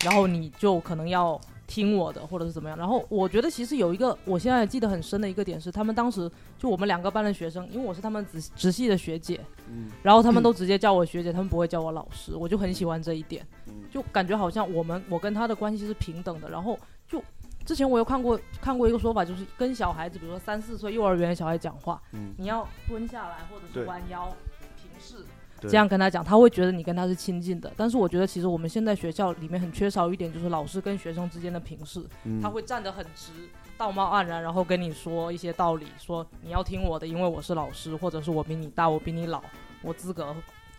[0.02, 2.76] 然后你就可能要听我的，或者是怎么样。
[2.76, 16.50] 然后我觉得其实有一个我现在记得很深的一个点是，他们当时就我们两个班的学生，因为我是他们直直系的学姐，嗯然后他们都直接叫我学姐，他们不会叫我老师，我就很喜欢这一点，嗯就感觉好像我们我跟他的关系是平等的。
[16.50, 17.22] 然后就
[17.64, 24.34] 之前我有看过看过一个说法，就是跟小孩子，比如说三四岁幼儿园的小孩讲话，嗯，你要蹲下来或者是弯腰
[24.76, 25.24] 平视，
[25.60, 27.72] 这样跟他讲，他会觉得你跟他是亲近的。
[27.76, 33.32] 但是我觉得其实我们现在学校里面很缺少一点，就是老师跟学生之间的平视，嗯他会站得很直，
[33.78, 39.42] 道貌岸然，然后跟你说一些道理，说你要听我的，因为我是老师，或者是我比你大，我比你老，
[39.80, 40.36] 我资格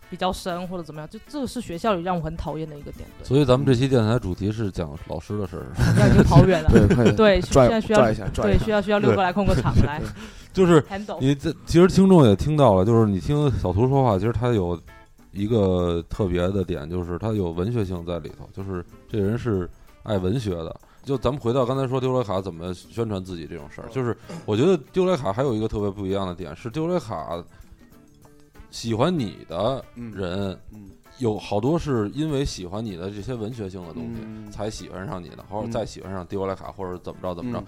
[0.08, 3.08] 比较深，或者怎么样，就这个是学校里让我很讨厌的一个点。
[3.18, 7.12] 对，所以咱们这期电台主题是讲老师的事儿， 现在已经跑远了。
[7.16, 8.06] 对，现在需要。
[8.42, 10.00] 对需要需要六哥来控个场来
[10.52, 10.84] 就是。
[11.20, 14.78] 你这其实听众也听到了，就是你听小图说话，其实他有
[15.32, 19.68] 一个特别的点，就是他有文学性在里头，就是这人是
[20.02, 20.74] 爱文学的。
[21.04, 27.42] 就咱们回到刚才说丢雷卡怎么宣传自己这种事儿，就是我觉得丢雷卡还有一个特别不一样的点是丢雷卡
[28.76, 30.90] 喜欢你的嗯人嗯。
[31.18, 34.50] 有好多是因为喜欢你的这些文学性的东西嗯。
[34.50, 35.72] 才喜欢上你的，或者嗯。
[35.72, 37.64] 再喜欢上迪欧莱卡，或者怎么着怎么着嗯。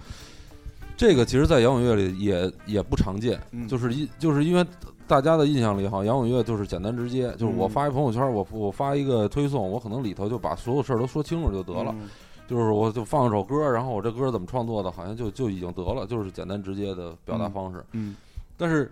[0.95, 3.67] 这个其实，在摇滚乐里也也不常见，嗯。
[3.67, 4.63] 就是因就是因为
[5.07, 7.69] 大家的印象里，好像摇滚乐就是简单直接，就是我嗯。
[7.71, 12.07] 发一朋友圈，我我发一个推送，我可能里头就把所有事儿都说清楚就得了，嗯。
[12.47, 17.83] 就是我就放一首歌，然后我这歌怎么创作的，好像就就已经得了，就是简单直接的表达方式。
[17.93, 18.15] 嗯。
[18.55, 18.91] 但是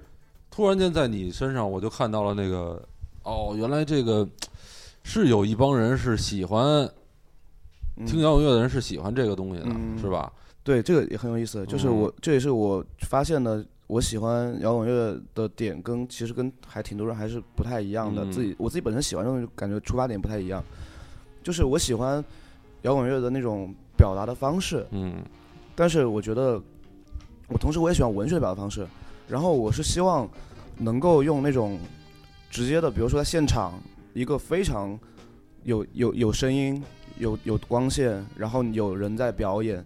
[0.49, 2.81] 突然间在你身上，我就看到了那个，
[3.23, 4.27] 哦，原来这个
[5.03, 6.89] 是有一帮人是喜欢
[7.97, 8.05] 嗯。
[8.05, 9.97] 听摇滚乐的人是喜欢这个东西的，嗯。
[9.99, 10.31] 是吧？
[10.63, 11.95] 对，这个也很有意思，就是嗯。
[11.95, 18.23] 我这也是我发现的，我喜欢摇滚乐的点跟其实跟还挺多人还是不太一样的。
[18.25, 18.31] 嗯。
[18.31, 20.63] 自己我自己本身喜欢这种感觉出发点不太一样，
[21.43, 22.23] 就是我喜欢
[22.81, 25.15] 摇滚乐的那种表达的方式，嗯。
[25.75, 26.61] 但是我觉得
[27.47, 28.85] 我同时我也喜欢文学的表达方式，
[29.27, 30.29] 然后我是希望
[30.77, 31.79] 能够用那种
[32.49, 33.79] 直接的，比如说在现场
[34.13, 34.97] 一个非常
[35.63, 36.81] 有有有声音，
[37.17, 39.85] 有有光线，然后有人在表演，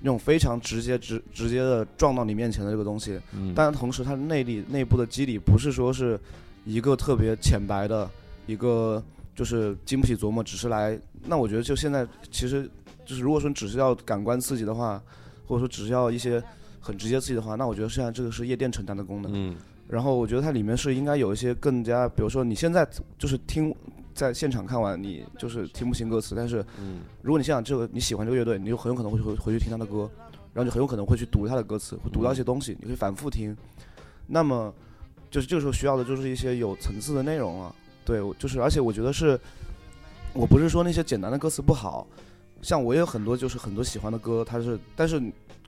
[0.00, 6.18] 那种非常直接直直接的撞到你面前的这个东西，嗯，但同时它的内力内部的机理不是说是
[6.64, 8.08] 一个特别浅白的
[8.46, 9.02] 一个
[9.34, 10.98] 就是经不起琢磨，只是来。
[11.24, 12.68] 那我觉得就现在其实
[13.04, 15.02] 就是如果说只是要感官刺激的话，
[15.46, 16.42] 或者说只是要一些
[16.88, 19.30] 很直接刺激的话，那我觉得现在这个是夜店承担的功能。
[19.34, 19.54] 嗯
[19.86, 22.86] 然后我觉得它里面是应该有一些更加，比如说你现在
[23.18, 23.74] 就是听
[24.14, 30.10] 在现场看完，你就是听不清歌词，但是嗯如果你现场这个你喜欢这个乐队，你就很有可能会回回去听他的歌，
[30.54, 33.56] 然后你很有可能会去读他的歌词，会读到一些东西，你会反复听。
[34.26, 34.72] 那么
[35.30, 37.74] 就是这个时候需要的就是一些有层次的内容了。
[38.04, 39.40] 对，就是而且我觉得是，
[40.34, 42.06] 我不是说那些简单的歌词不好，
[42.60, 45.18] 像我也有很多就是很多喜欢的歌，它是，但是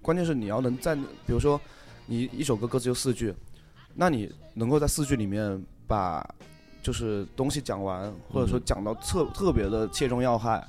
[0.03, 1.61] 关键是你要能在，比如说
[2.07, 3.35] 你一首歌歌词就四句，
[3.95, 6.27] 那你能够在四句里面把
[6.83, 10.67] 就是东西讲完，或者说嗯讲到特特别的切中要害，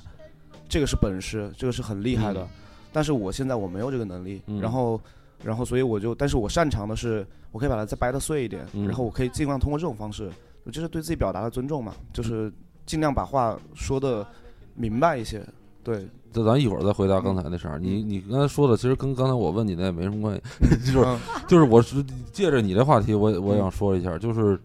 [0.68, 2.42] 这个是本事，这个是很厉害的。
[2.42, 2.48] 嗯
[2.94, 5.00] 但是我现在我没有这个能力，嗯然后，
[5.42, 10.30] 然后所以我就，但是我擅长的是，我可以把它再掰得碎一点，嗯然后我可以尽量通过这种方式，
[10.70, 12.52] 就是对自己表达的尊重嘛，就是
[12.84, 14.26] 尽量把话说的
[14.74, 15.42] 明白一些。
[15.84, 17.78] 对，这咱一会儿再回答刚才那事儿。
[17.78, 20.42] 你你刚才说的，其实跟刚才我问你那也没什么关系，
[20.92, 21.18] 就是嗯。
[21.48, 24.58] 就是我是借着你这话题，我我想说一下，就是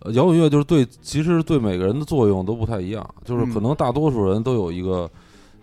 [0.00, 3.62] 呃摇滚乐就是对，其实对每个人的作用都不太一样，就是可嗯。
[3.62, 5.10] 能大多数人都有一个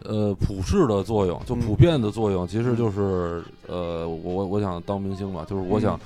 [0.04, 1.60] 呃普世的作用，就嗯。
[1.62, 5.96] 普遍的作用，其实就是呃我我我想当明星嘛，就是我想。
[5.96, 6.00] 嗯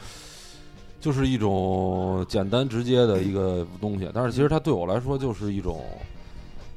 [1.02, 5.84] 就是一种简单直接的一个东西，但是其实它对我来说就是一种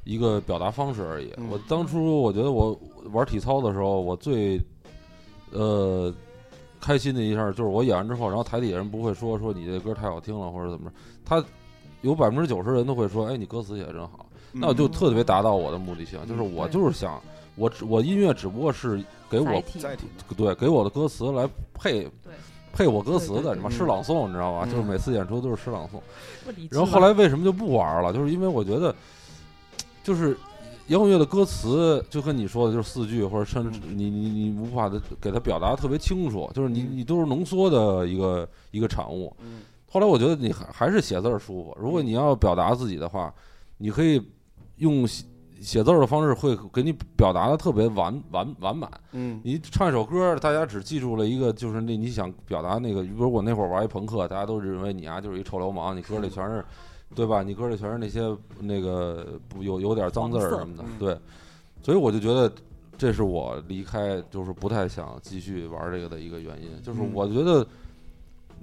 [0.04, 1.32] 一个表达方式而已。
[1.36, 2.78] 嗯我当初我觉得我
[3.12, 4.60] 玩体操的时候，我最
[5.50, 6.12] 呃
[6.80, 11.44] 开心的一下就是我演完之后，然后台底下人不会说说你这歌太好听了或者怎么着，他
[12.02, 14.26] 有百分之九十人都会说，哎，你歌词写的真好。
[14.52, 17.20] 那我就特别达到我的目的性，就是我就是想，
[17.56, 19.60] 我只我音乐只不过是给我
[20.36, 22.08] 对给我的歌词来配
[22.72, 24.64] 配我歌词的，什么诗朗诵，你知道吧？
[24.64, 26.00] 嗯就是每次演出都是诗朗诵。
[26.70, 28.12] 然后后来为什么就不玩了？
[28.12, 28.94] 就是因为我觉得，
[30.04, 30.36] 就是
[30.86, 39.34] 摇滚乐的歌词就跟你说的，就是四句或者甚至你你你无法的给它表达的特别清楚，就是你你都是浓缩的一个一个产物。
[39.40, 41.76] 嗯后来我觉得你还还是写字儿舒服。
[41.80, 43.32] 如果你要表达自己的话，
[43.78, 44.20] 你可以
[44.78, 45.24] 用写
[45.60, 48.90] 写字儿的方式，会给你表达的特别完完完满。
[49.12, 56.64] 嗯你唱一首歌，大家只记住了一个，就是那你想表达那个，比如我那会儿玩一朋克，大家都认为你啊就是一臭流氓，你歌里全是，
[57.14, 57.42] 对吧？
[57.42, 58.20] 你歌里全是那些
[58.60, 61.18] 那个不有有点脏字儿什么的嗯，对。
[61.82, 62.52] 所以我就觉得
[62.96, 67.66] 这是我离开，就是不太想继续玩这个的一个原因，就是嗯我觉得。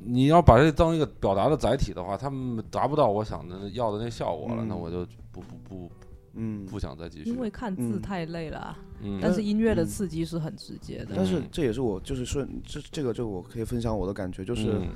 [0.04, 5.92] 你要把这当一个表达的载体的话，他们达不到我想的要的那效果了，嗯那我就不不不
[6.34, 7.38] 嗯，不想再继续因。
[7.38, 11.10] 为看字嗯太累了啊，嗯，但是音乐的嗯刺激是很直接的。
[11.16, 14.88] 但是嗯这也是我就是顺这这个就我可以分享我的感觉，就是、嗯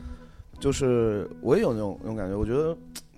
[0.59, 2.75] 就是我也有那种那种感觉，我觉得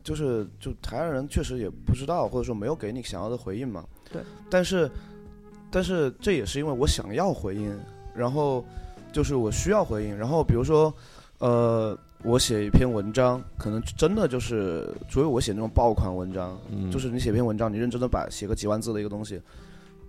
[0.08, 3.84] 就是就台湾人确实也不知道，或者说没有给你想要的回应嘛。
[4.10, 4.22] 对。
[4.50, 4.90] 但是
[5.70, 7.78] 但是这也是因为我想要回应，
[8.16, 8.64] 然后
[9.12, 10.94] 就是我需要回应，然后比如说
[11.40, 11.94] 呃，
[12.24, 19.42] 我写一篇文章，可能真的就是，除非我写那种爆款文章，嗯就是你写篇文章，你认真的把写个几万字的一个东西，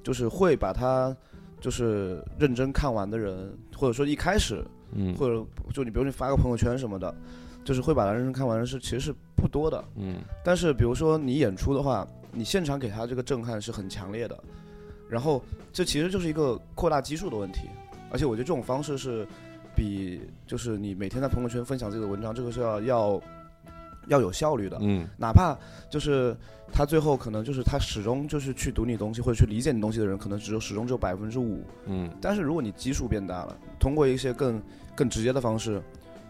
[0.05, 1.13] 就是会把它
[1.61, 5.45] 就是认真看完的人，或者说一开始嗯或者
[5.75, 7.13] 就你比如你发个朋友圈什么的，
[7.69, 9.85] 就是会把它认真看完的是其实是不多的。
[9.97, 14.35] 嗯但是比如说你演出的话，你现场给他这个震撼是很强烈的，
[15.07, 17.69] 然后这其实就是一个扩大基数的问题，
[18.11, 19.29] 而且我觉得这种方式是
[19.77, 23.23] 比就是你每天在朋友圈分享自己的文章，这个是要要
[24.07, 24.79] 要有效率的。
[24.81, 25.55] 嗯哪怕
[25.91, 26.35] 就是
[26.73, 31.63] 他最后可能就是他始终就是去读你东西或者去理解你东西的人，可能只有始终只有百分之五。
[31.85, 34.63] 嗯但是如果你基数变大了，通过一些更
[34.95, 35.83] 更直接的方式，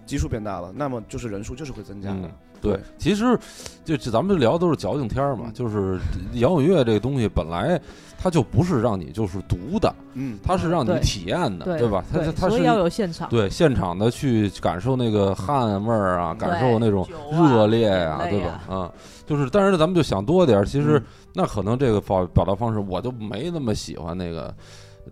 [0.08, 2.16] 基数变大了，那么就是人数就是会增加的。
[2.22, 2.30] 嗯
[2.60, 3.38] 对，其实
[3.84, 5.96] 就就咱们聊的都是矫情天儿嘛，嗯就是
[6.32, 7.80] 摇滚乐这个东西本来
[8.20, 12.02] 它就不是让你就是读的，嗯，它是让你体验的，对吧？
[12.10, 13.28] 它对它它是要有现场。
[13.28, 18.74] 对现场的去感受那个汗味儿啊，感受那种热烈呀、对吧啊？
[18.76, 18.92] 啊、
[19.24, 21.04] 就是，但是咱们就想多点儿，其实嗯
[21.34, 24.52] 那可能这个表表达方式我就没那么喜欢那个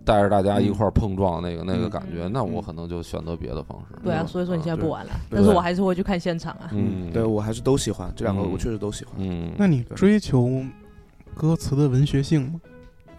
[0.05, 3.95] 带着大家一块儿碰撞那个、那个嗯感觉，那我可能就选择别的方式。
[4.03, 6.69] 对啊，嗯所以说你现在不玩了，但是我还是会去看现场啊。
[6.71, 8.51] 嗯，对我还是都喜欢这两个，嗯。
[8.51, 9.13] 我确实都喜欢。
[9.17, 10.61] 嗯，那你追求
[11.35, 12.61] 歌词的文学性吗？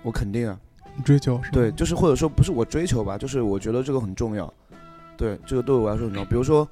[0.02, 0.58] 我肯定啊，
[0.96, 4.52] 你追求是吗对，就是或者说不是我追求吧，就是我觉得这个很重要。
[5.16, 6.28] 对，这个对我来说很重要。
[6.28, 6.66] 比如说，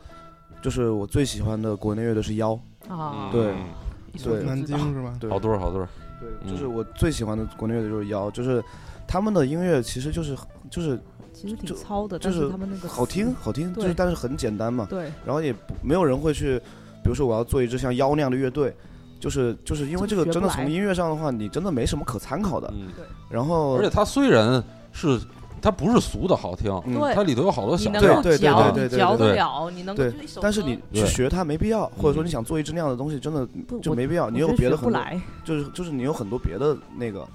[0.62, 3.52] 就是我最喜欢的国内乐队是妖，啊，对
[4.22, 4.42] 对。
[4.44, 5.16] 南京是吧？
[5.20, 5.86] 对，好多好多，
[6.20, 8.62] 对，就是嗯我最喜欢的国内乐队就是妖，就是
[9.07, 10.36] 他们的音乐其实就是
[10.70, 10.98] 就是
[11.32, 16.59] 其实挺就糙的，就是他们那个好听，好听，就是但是很简单嘛，对，然后也不没有人会去，
[17.02, 18.74] 比如说我要做一支像妖那样的乐队，
[19.20, 22.72] 就是就是因为这个真的从音乐上的话，你真的没什么可参考的。
[22.74, 22.88] 嗯，
[23.30, 25.20] 然后而且它虽然是
[25.61, 26.70] 它不是俗的好听，
[27.14, 32.26] 它里头有好多小调，对对对对对对得了，你能对但是你去学它没必要，或者说嗯。
[32.26, 33.46] 你想做一支那样的东西，真的
[33.82, 34.30] 就没必要。
[34.30, 35.02] 你有别的很多，
[35.44, 37.26] 就是就是你有很多别的那个，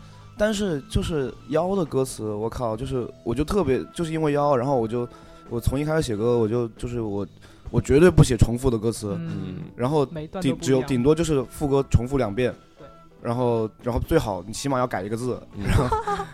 [0.42, 5.08] 但是就是妖的歌词，我靠，就是我就特别就是因为妖，然后我就
[5.52, 7.24] 我从一开始写歌，我就就是我
[7.70, 10.04] 我绝对不写重复的歌词，嗯，然后
[10.42, 12.88] 顶只有顶多就是副歌重复两遍对，
[13.22, 15.64] 然后然后最好你起码要改一个字，嗯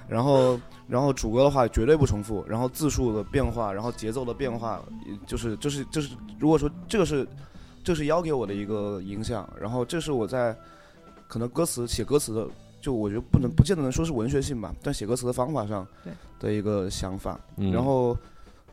[0.08, 4.82] 然后然后主歌的话绝对不重复，然后字数的变化，然后节奏的变化，
[5.26, 7.28] 就是就是就是如果说这个是
[7.84, 10.56] 这是妖给我的一个影响，然后这是我在
[11.28, 12.48] 可能歌词写歌词的，
[12.88, 15.86] 就我觉得不能不见得能说是文学性吧，但写歌词的方法上
[16.40, 18.18] 的一个想法，嗯然后。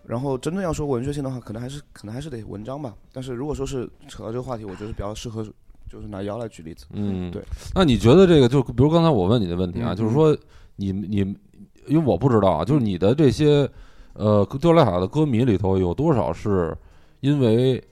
[0.07, 2.93] 然后真正要说文学性的话，可能还是可能还是得文章吧。
[3.11, 5.43] 但是如果说是扯到这个话题，我觉得比较适合，
[5.89, 6.85] 就是拿妖来举例子。
[6.93, 7.43] 嗯，对。
[7.75, 10.37] 那你觉得这个就比如刚才我问你的问题啊，嗯就是说
[10.77, 11.21] 你你
[11.87, 13.67] 因为我不知道啊，就是你的这些
[14.12, 16.77] 呃丢莱卡的歌迷里头有多少是
[17.21, 17.83] 因为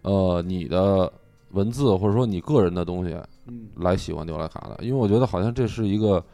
[0.00, 1.12] 呃你的
[1.50, 3.28] 文字或者说你个人的东西嗯
[3.76, 4.84] 来喜欢丢莱卡的？
[4.84, 6.24] 因为我觉得好像这是一个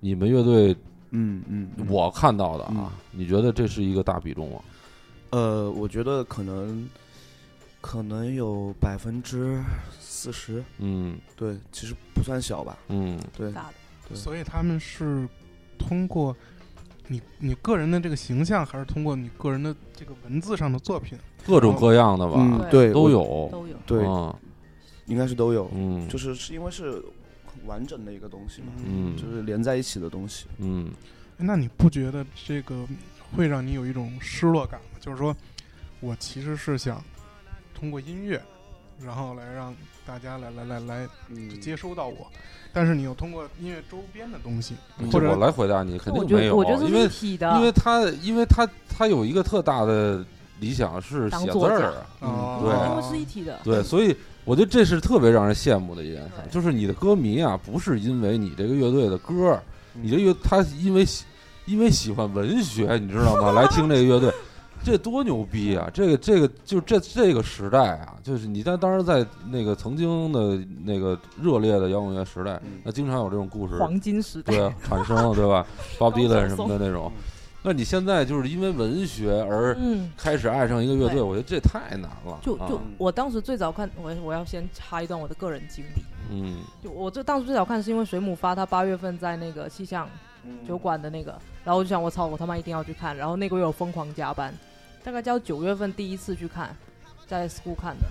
[0.00, 0.72] 你们乐队
[1.10, 1.86] 嗯嗯，嗯。
[1.88, 4.58] 我看到的啊，你觉得这是一个大比重吗？
[5.30, 6.88] 呃，我觉得可能
[7.80, 9.62] 可能有百分之
[9.98, 11.18] 四十，嗯。
[11.36, 12.78] 对，其实不算小吧。
[12.88, 13.18] 嗯。
[13.36, 13.74] 对，大的，
[14.08, 14.16] 对。
[14.16, 15.28] 所以他们是
[15.78, 16.36] 通过
[17.08, 21.18] 你你个人的这个形象，还是通过你个人的这个文字上的作品？
[21.46, 24.36] 各种各样的吧，嗯，对，都，有，都有，对，啊
[25.10, 27.02] 应该是都有，嗯，就是是因为是
[27.66, 29.16] 完整的一个东西嘛，嗯。
[29.16, 30.46] 就是连在一起的东西。
[30.58, 30.90] 嗯。
[31.36, 32.86] 那你不觉得这个
[33.36, 34.98] 会让你有一种失落感吗？
[35.00, 35.36] 就是说
[35.98, 37.02] 我其实是想
[37.74, 38.40] 通过音乐，
[39.04, 39.74] 然后来让
[40.06, 41.60] 大家来来来来嗯。
[41.60, 42.26] 接收到我，
[42.72, 50.24] 但是你又通过音乐周边的东西，嗯或者我来回答你，肯定没有，我觉得是因为一体的，因为他因为他他有一个特大的
[50.60, 52.60] 理想是写字儿啊，哦。
[52.62, 52.90] 对。
[52.90, 54.14] 因为是一体的，对，所以
[54.50, 61.24] 我觉得这是特别让人羡慕的一件事，就是你的歌迷啊，不是因为你这个乐队的歌儿，你这乐他因为喜
[61.66, 63.52] 因为喜欢文学，你知道吗？
[63.52, 64.28] 来听这个乐队，
[64.82, 65.88] 这多牛逼啊！
[65.94, 75.64] 这个这个就这这个时代啊，就是你在当时在那个曾经的那个热烈的摇滚乐时代，嗯那经常有这种故事黄金时代，对啊 产生，对吧
[75.96, 77.12] ？Bob 高 Dylan 什么的那种。
[77.62, 81.22] 那你现在就是因为文学而嗯，开始爱上一个乐队，对。
[81.22, 82.38] 我觉得这太难了。
[82.40, 82.82] 就就啊。
[82.96, 86.02] 我当时最早看，我我要先插一段我的个人经历。
[86.30, 86.62] 嗯。
[86.82, 90.08] 就我这当时最早看是因为水母发他八月份在那个气象
[90.66, 91.32] 酒馆的那个，
[91.62, 94.54] 然后我就想我操我他妈一定要去看，然后那个月我疯狂加班，
[95.04, 96.74] 大概叫九月份第一次去看，
[97.26, 98.06] 在 school 看的，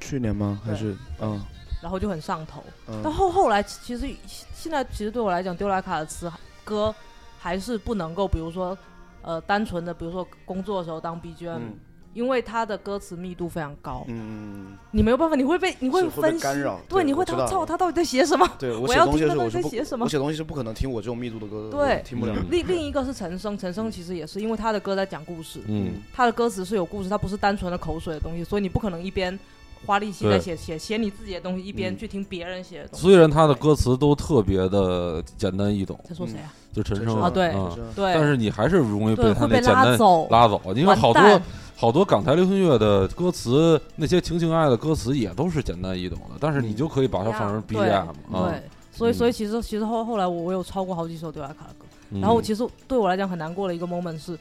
[0.00, 0.58] 去年吗？
[0.64, 0.96] 还是？
[1.20, 1.38] 嗯。
[1.82, 2.64] 然后就很上头。
[2.88, 2.98] 嗯。
[3.04, 4.08] 但后后来其实
[4.54, 6.32] 现在其实对我来讲，丢莱卡的词
[6.64, 6.94] 歌
[7.38, 8.76] 还是不能够，比如说
[9.22, 11.74] 呃单纯的，比如说工作的时候当 BGM，、嗯
[12.14, 18.48] 因为它的歌词密度非常高，嗯，你没有办法，你会被你会分析干扰对，你会他操他到底在写什么？
[18.58, 22.32] 对我我要写东西听他到的时候我是不底在写什么我写东西是不可能听我这种密度的歌，对听不了。
[22.34, 29.38] 嗯另另一个是陈升，陈升其实也是因为他的歌在讲故事，嗯他的歌词是有故事，他不是单纯的口水的东西，所以你不可能一边
[29.86, 31.98] 花力气在写写写你自己的东西，一边嗯。
[31.98, 33.06] 去听别人写的东西。
[33.06, 36.52] 虽然他的歌词都特别的简单易懂，他说谁啊？
[36.72, 37.30] 就陈升啊。
[37.30, 37.52] 对
[37.94, 41.40] 对，但是你还是容易被他那简单拉走，拉走，因为好多
[41.76, 48.62] 好多港台流行乐的歌词，那些情情爱爱的歌词也都是简单易懂的，但是你就可以把它放成 BGM 啊，对，
[48.92, 52.20] 所以所以嗯其实其实后后来我我有超过好几首对外卡的歌，嗯。
[52.20, 54.38] 然后其实对我来讲很难过的一个 moment 是，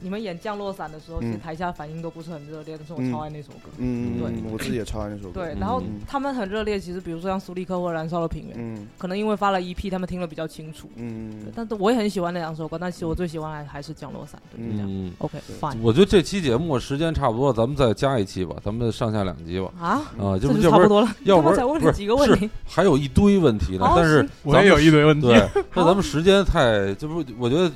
[0.00, 3.70] 你们演降落伞的时候，其实嗯台下反应都不是很热烈，但是我嗯超爱那首歌。
[3.78, 5.40] 嗯，对嗯我自己也超爱那首歌。
[5.40, 10.88] 对，嗯然后嗯他们很热烈，其实比如说像苏利克或者燃烧的平原，嗯可能因为发了 EP，他们听得比较清楚。
[10.96, 14.88] 嗯但是我也很喜欢那两首歌，但其实我最喜欢还还是降落伞，对，就这样。
[14.90, 15.12] 嗯。
[15.18, 15.38] OK
[15.82, 19.70] 我觉得这期节目时间差不多，咱们再加一期吧，咱们上下两集吧。
[19.80, 19.88] 啊，
[20.18, 21.08] 啊，这就要不然就差不多了。
[21.24, 25.28] 要不然刚才问了不是是几个问题，还有一堆问题呢，但是行我也有一堆问题。
[25.28, 27.70] 对，那咱们时间太，这不，我觉得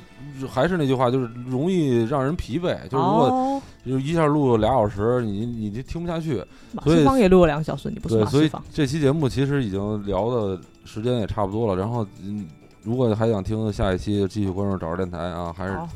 [0.47, 2.75] 还是那句话，就是容易让人疲惫。
[2.87, 6.35] 就是如果哦，就一下录俩小时，你你就听不下去。
[6.83, 8.51] 所以马世芳也录了两小时，你不是对，所以？
[8.71, 11.75] 这期节目其实已经聊的时间也差不多了。
[11.75, 12.45] 然后，嗯，
[12.83, 15.87] 如果还想听下一期，继续关注找着电台啊，还是好，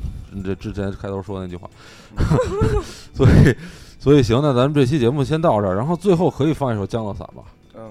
[0.44, 1.68] 这之前开头说的那句话。
[3.14, 3.56] 所以，
[3.98, 7.42] 所以行，那咱们这期节目先到这儿，然后最后可以放一首降落伞吧。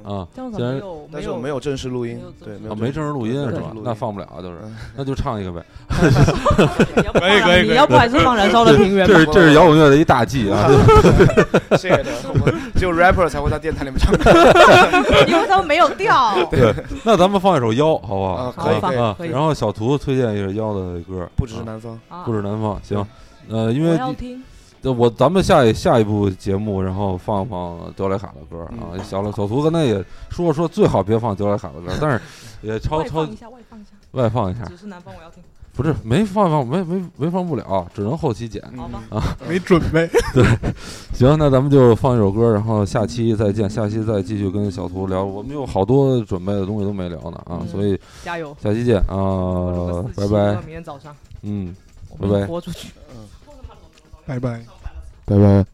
[0.06, 5.64] 嗯，啊，降落既然没有，但是我没有正式录音没有，正对，没有正式录音是吧那放不了，就是嗯 那就唱一个呗。
[6.96, 9.06] 你要不可以可以可以你要不还是放燃烧的 平原？
[9.08, 10.68] 这是这是摇滚乐的一大忌啊！
[11.78, 14.32] 是的，我只有 rapper 才会在电台里面唱歌
[15.28, 16.34] 因为他们没有调。
[16.50, 16.74] 对，
[17.04, 18.34] 那咱们放一首《妖》好不好？
[18.34, 23.06] 啊，可以可以，啊，可以然后小图推荐一首《妖》的歌，不只是啊南方，啊不止南方，行。
[23.50, 24.44] 呃，因为要听，呃
[24.92, 28.98] 我咱们下一下一部节目，然后放放德莱卡的歌啊。
[29.04, 32.22] 小了小图刚才也说说，最好别放德莱卡的歌，但是
[32.62, 35.42] 也超超外放一下，外放一下，外放一下，只是南方我要听，
[35.76, 38.62] 不是没放放没没没放不了，只能后期剪。
[38.76, 39.02] 好吧？
[39.48, 40.08] 没准备。
[40.34, 40.44] 对
[41.14, 45.24] 行，那咱们就放一首歌，然后下期再见，下期再继续跟小图聊。
[45.24, 48.56] 我们有好多准备的东西都没聊呢啊，嗯所以加油！
[48.62, 50.56] 下期见啊拜，拜。
[50.62, 51.76] 明天早上嗯，
[52.20, 52.90] 拜拜们播出去。
[54.26, 54.58] 拜拜。
[54.60, 54.73] 拜
[55.26, 55.38] 拜。
[55.40, 55.73] 拜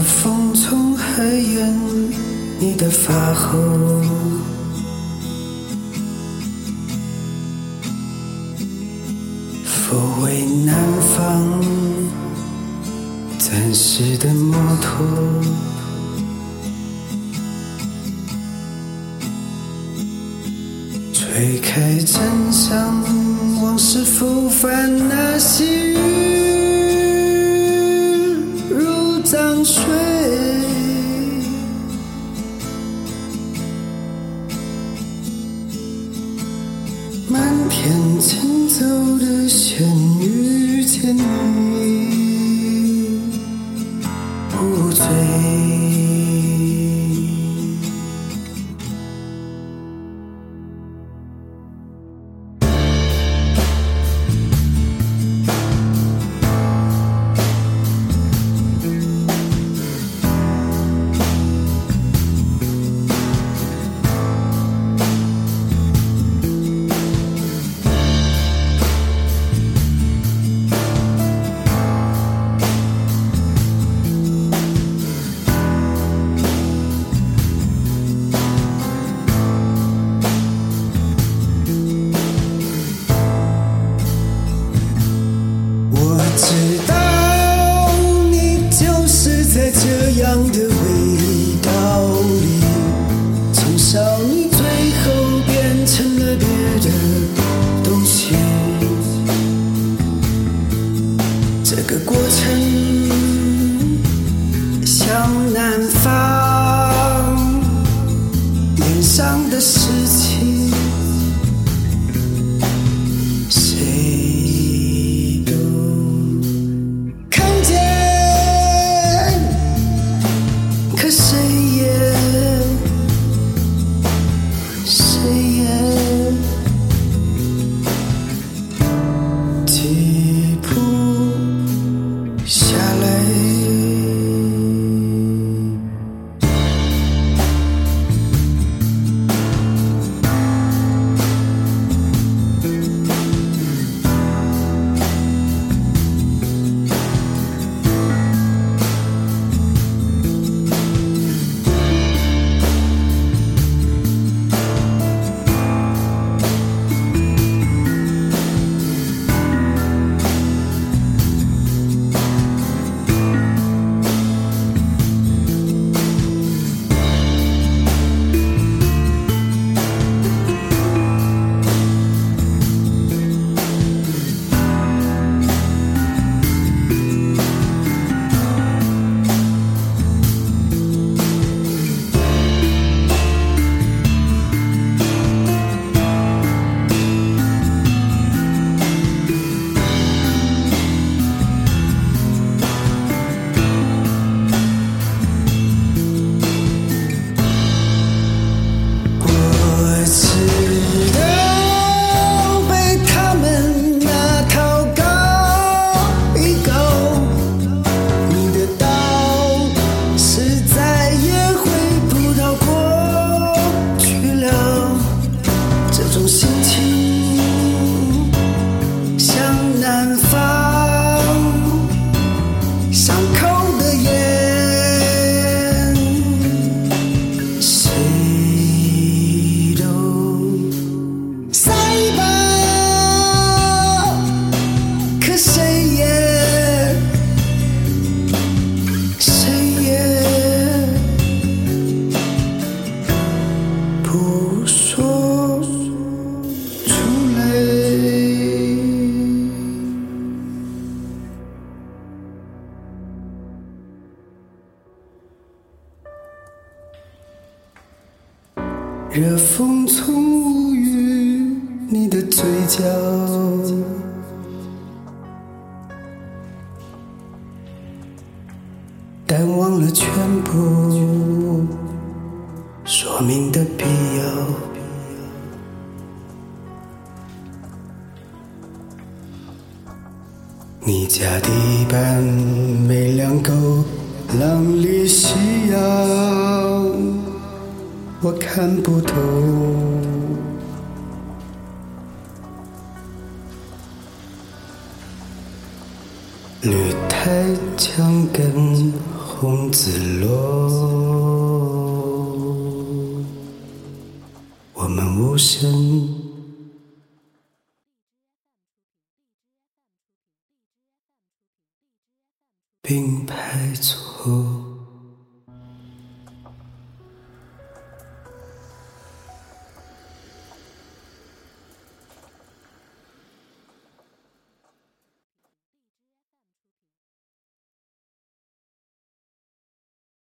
[0.00, 2.12] 风从海沿
[2.58, 3.58] 你的发后，